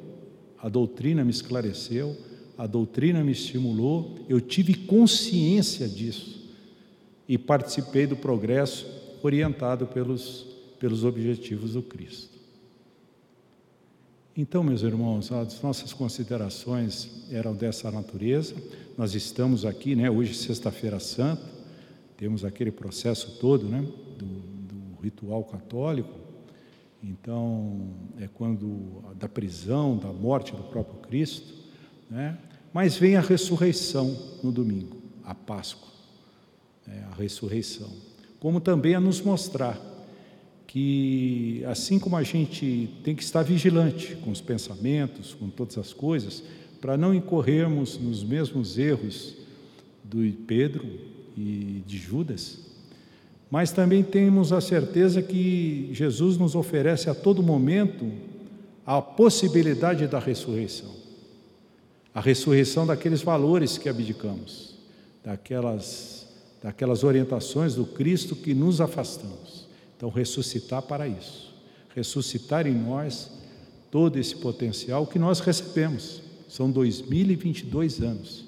[0.59, 2.17] A doutrina me esclareceu,
[2.57, 6.41] a doutrina me estimulou, eu tive consciência disso
[7.29, 8.87] e participei do progresso
[9.23, 12.37] orientado pelos, pelos objetivos do Cristo.
[14.37, 18.55] Então, meus irmãos, as nossas considerações eram dessa natureza.
[18.97, 21.47] Nós estamos aqui, né, hoje, Sexta-feira Santa,
[22.17, 23.81] temos aquele processo todo né,
[24.19, 26.27] do, do ritual católico,
[27.03, 31.55] então, é quando da prisão, da morte do próprio Cristo,
[32.11, 32.37] né?
[32.73, 35.89] Mas vem a ressurreição no domingo, a Páscoa,
[36.87, 37.07] né?
[37.11, 37.89] a ressurreição,
[38.39, 39.81] como também a nos mostrar
[40.67, 45.93] que assim como a gente tem que estar vigilante com os pensamentos, com todas as
[45.93, 46.43] coisas,
[46.81, 49.37] para não incorrermos nos mesmos erros
[50.05, 50.87] do Pedro
[51.37, 52.59] e de Judas,
[53.51, 58.11] mas também temos a certeza que Jesus nos oferece a todo momento
[58.85, 60.91] a possibilidade da ressurreição.
[62.15, 64.75] A ressurreição daqueles valores que abdicamos,
[65.25, 66.27] daquelas,
[66.63, 69.66] daquelas orientações do Cristo que nos afastamos.
[69.97, 71.55] Então, ressuscitar para isso.
[71.95, 73.31] Ressuscitar em nós
[73.91, 76.21] todo esse potencial que nós recebemos.
[76.49, 78.45] São 2022 anos.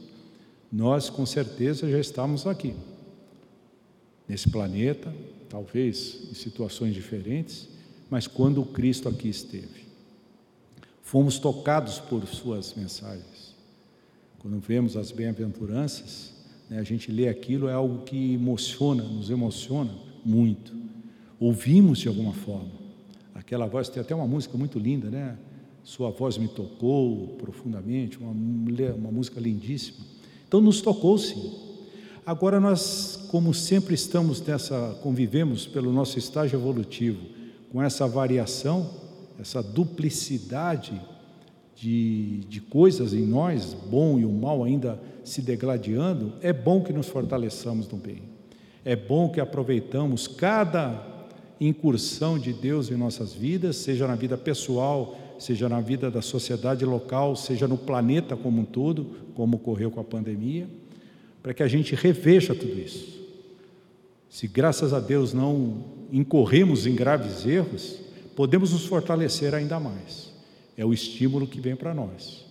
[0.70, 2.74] Nós, com certeza, já estamos aqui
[4.28, 5.12] nesse planeta,
[5.48, 7.68] talvez em situações diferentes,
[8.10, 9.88] mas quando Cristo aqui esteve.
[11.02, 13.56] Fomos tocados por suas mensagens.
[14.38, 16.34] Quando vemos as bem-aventuranças,
[16.68, 19.90] né, a gente lê aquilo, é algo que emociona, nos emociona
[20.22, 20.76] muito.
[21.40, 22.70] Ouvimos de alguma forma.
[23.34, 25.36] Aquela voz, tem até uma música muito linda, né?
[25.84, 30.04] Sua voz me tocou profundamente, uma, uma música lindíssima.
[30.46, 31.68] Então nos tocou sim.
[32.26, 37.20] Agora nós, como sempre estamos nessa, convivemos pelo nosso estágio evolutivo,
[37.72, 38.90] com essa variação,
[39.40, 41.00] essa duplicidade
[41.74, 46.92] de, de coisas em nós, bom e o mal ainda se degladiando, é bom que
[46.92, 48.22] nos fortaleçamos no bem.
[48.84, 51.17] É bom que aproveitamos cada
[51.60, 56.84] incursão de Deus em nossas vidas, seja na vida pessoal, seja na vida da sociedade
[56.84, 60.68] local, seja no planeta como um todo, como ocorreu com a pandemia
[61.42, 63.18] para que a gente reveja tudo isso.
[64.28, 65.82] Se graças a Deus não
[66.12, 68.00] incorremos em graves erros,
[68.36, 70.30] podemos nos fortalecer ainda mais.
[70.76, 72.44] É o estímulo que vem para nós,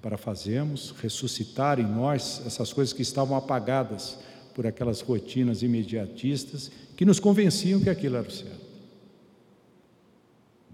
[0.00, 4.18] para fazermos ressuscitar em nós essas coisas que estavam apagadas
[4.56, 8.64] por aquelas rotinas imediatistas que nos convenciam que aquilo era o certo.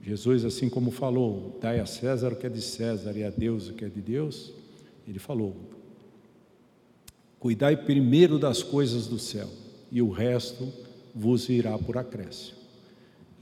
[0.01, 3.69] Jesus, assim como falou, dai a César o que é de César e a Deus
[3.69, 4.53] o que é de Deus,
[5.07, 5.57] ele falou:
[7.41, 9.49] Cuidai primeiro das coisas do céu,
[9.91, 10.73] e o resto
[11.13, 12.59] vos virá por acréscimo.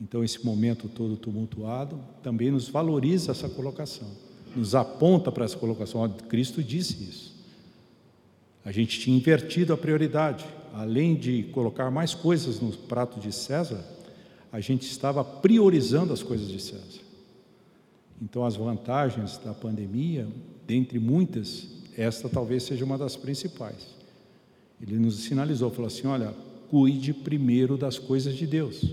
[0.01, 4.09] Então, esse momento todo tumultuado também nos valoriza essa colocação,
[4.57, 6.09] nos aponta para essa colocação.
[6.31, 7.30] Cristo disse isso.
[8.65, 10.45] A gente tinha invertido a prioridade,
[10.75, 13.85] além de colocar mais coisas no prato de César,
[14.53, 17.01] a gente estava priorizando as coisas de César.
[18.21, 20.29] Então, as vantagens da pandemia,
[20.67, 23.89] dentre muitas, esta talvez seja uma das principais.
[24.81, 26.35] Ele nos sinalizou, falou assim: olha,
[26.69, 28.85] cuide primeiro das coisas de Deus.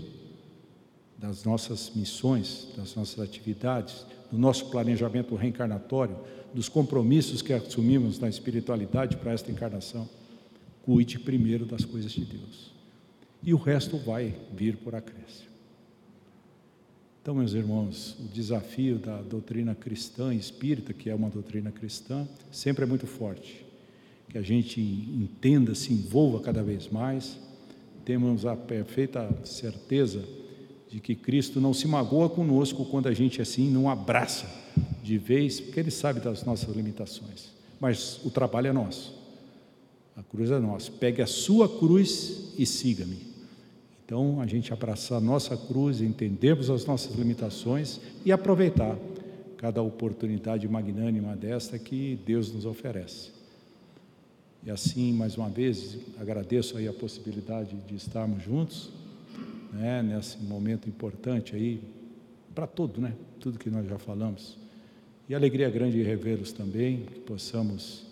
[1.17, 6.15] das nossas missões, das nossas atividades, do nosso planejamento reencarnatório,
[6.53, 10.07] dos compromissos que assumimos na espiritualidade para esta encarnação.
[10.83, 12.71] Cuide primeiro das coisas de Deus.
[13.43, 15.47] E o resto vai vir por acréscimo.
[17.21, 22.85] Então, meus irmãos, o desafio da doutrina cristã espírita, que é uma doutrina cristã, sempre
[22.85, 23.65] é muito forte.
[24.29, 27.37] Que a gente entenda, se envolva cada vez mais,
[28.05, 30.23] temos a perfeita certeza
[30.89, 34.47] de que Cristo não se magoa conosco quando a gente assim não abraça
[35.03, 37.49] de vez, porque Ele sabe das nossas limitações.
[37.79, 39.13] Mas o trabalho é nosso,
[40.15, 40.91] a cruz é nossa.
[40.91, 43.37] Pegue a sua cruz e siga-me.
[44.05, 48.97] Então, a gente abraçar a nossa cruz, entendermos as nossas limitações e aproveitar
[49.57, 53.31] cada oportunidade magnânima desta que Deus nos oferece.
[54.63, 58.89] E assim, mais uma vez, agradeço aí a possibilidade de estarmos juntos,
[59.73, 61.81] né, nesse momento importante aí,
[62.53, 63.13] para tudo, né?
[63.39, 64.57] Tudo que nós já falamos.
[65.29, 68.05] E alegria grande revê-los também, que possamos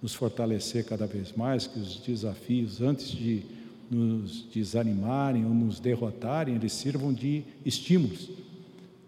[0.00, 3.42] nos fortalecer cada vez mais, que os desafios, antes de
[3.90, 8.30] nos desanimarem ou nos derrotarem, eles sirvam de estímulos,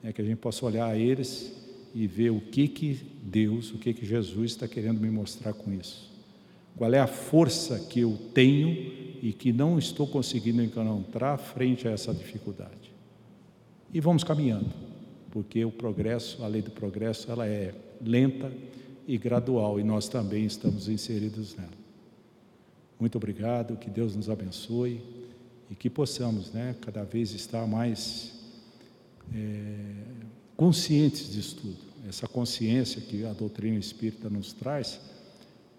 [0.03, 1.53] né, que a gente possa olhar a eles
[1.95, 5.73] e ver o que que Deus, o que que Jesus está querendo me mostrar com
[5.73, 6.13] isso.
[6.77, 11.91] Qual é a força que eu tenho e que não estou conseguindo encontrar frente a
[11.91, 12.93] essa dificuldade.
[13.91, 14.71] E vamos caminhando,
[15.31, 18.53] porque o progresso, a lei do progresso, ela é lenta
[19.09, 21.73] e gradual e nós também estamos inseridos nela.
[23.01, 25.01] Muito obrigado, que Deus nos abençoe
[25.71, 28.35] e que possamos, né, cada vez estar mais
[29.35, 29.87] é,
[30.55, 31.79] conscientes disso tudo.
[32.07, 35.01] Essa consciência que a doutrina espírita nos traz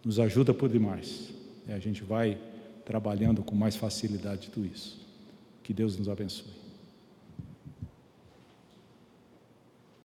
[0.03, 1.29] nos ajuda por demais.
[1.67, 2.39] A gente vai
[2.85, 5.03] trabalhando com mais facilidade tudo isso.
[5.63, 6.53] Que Deus nos abençoe.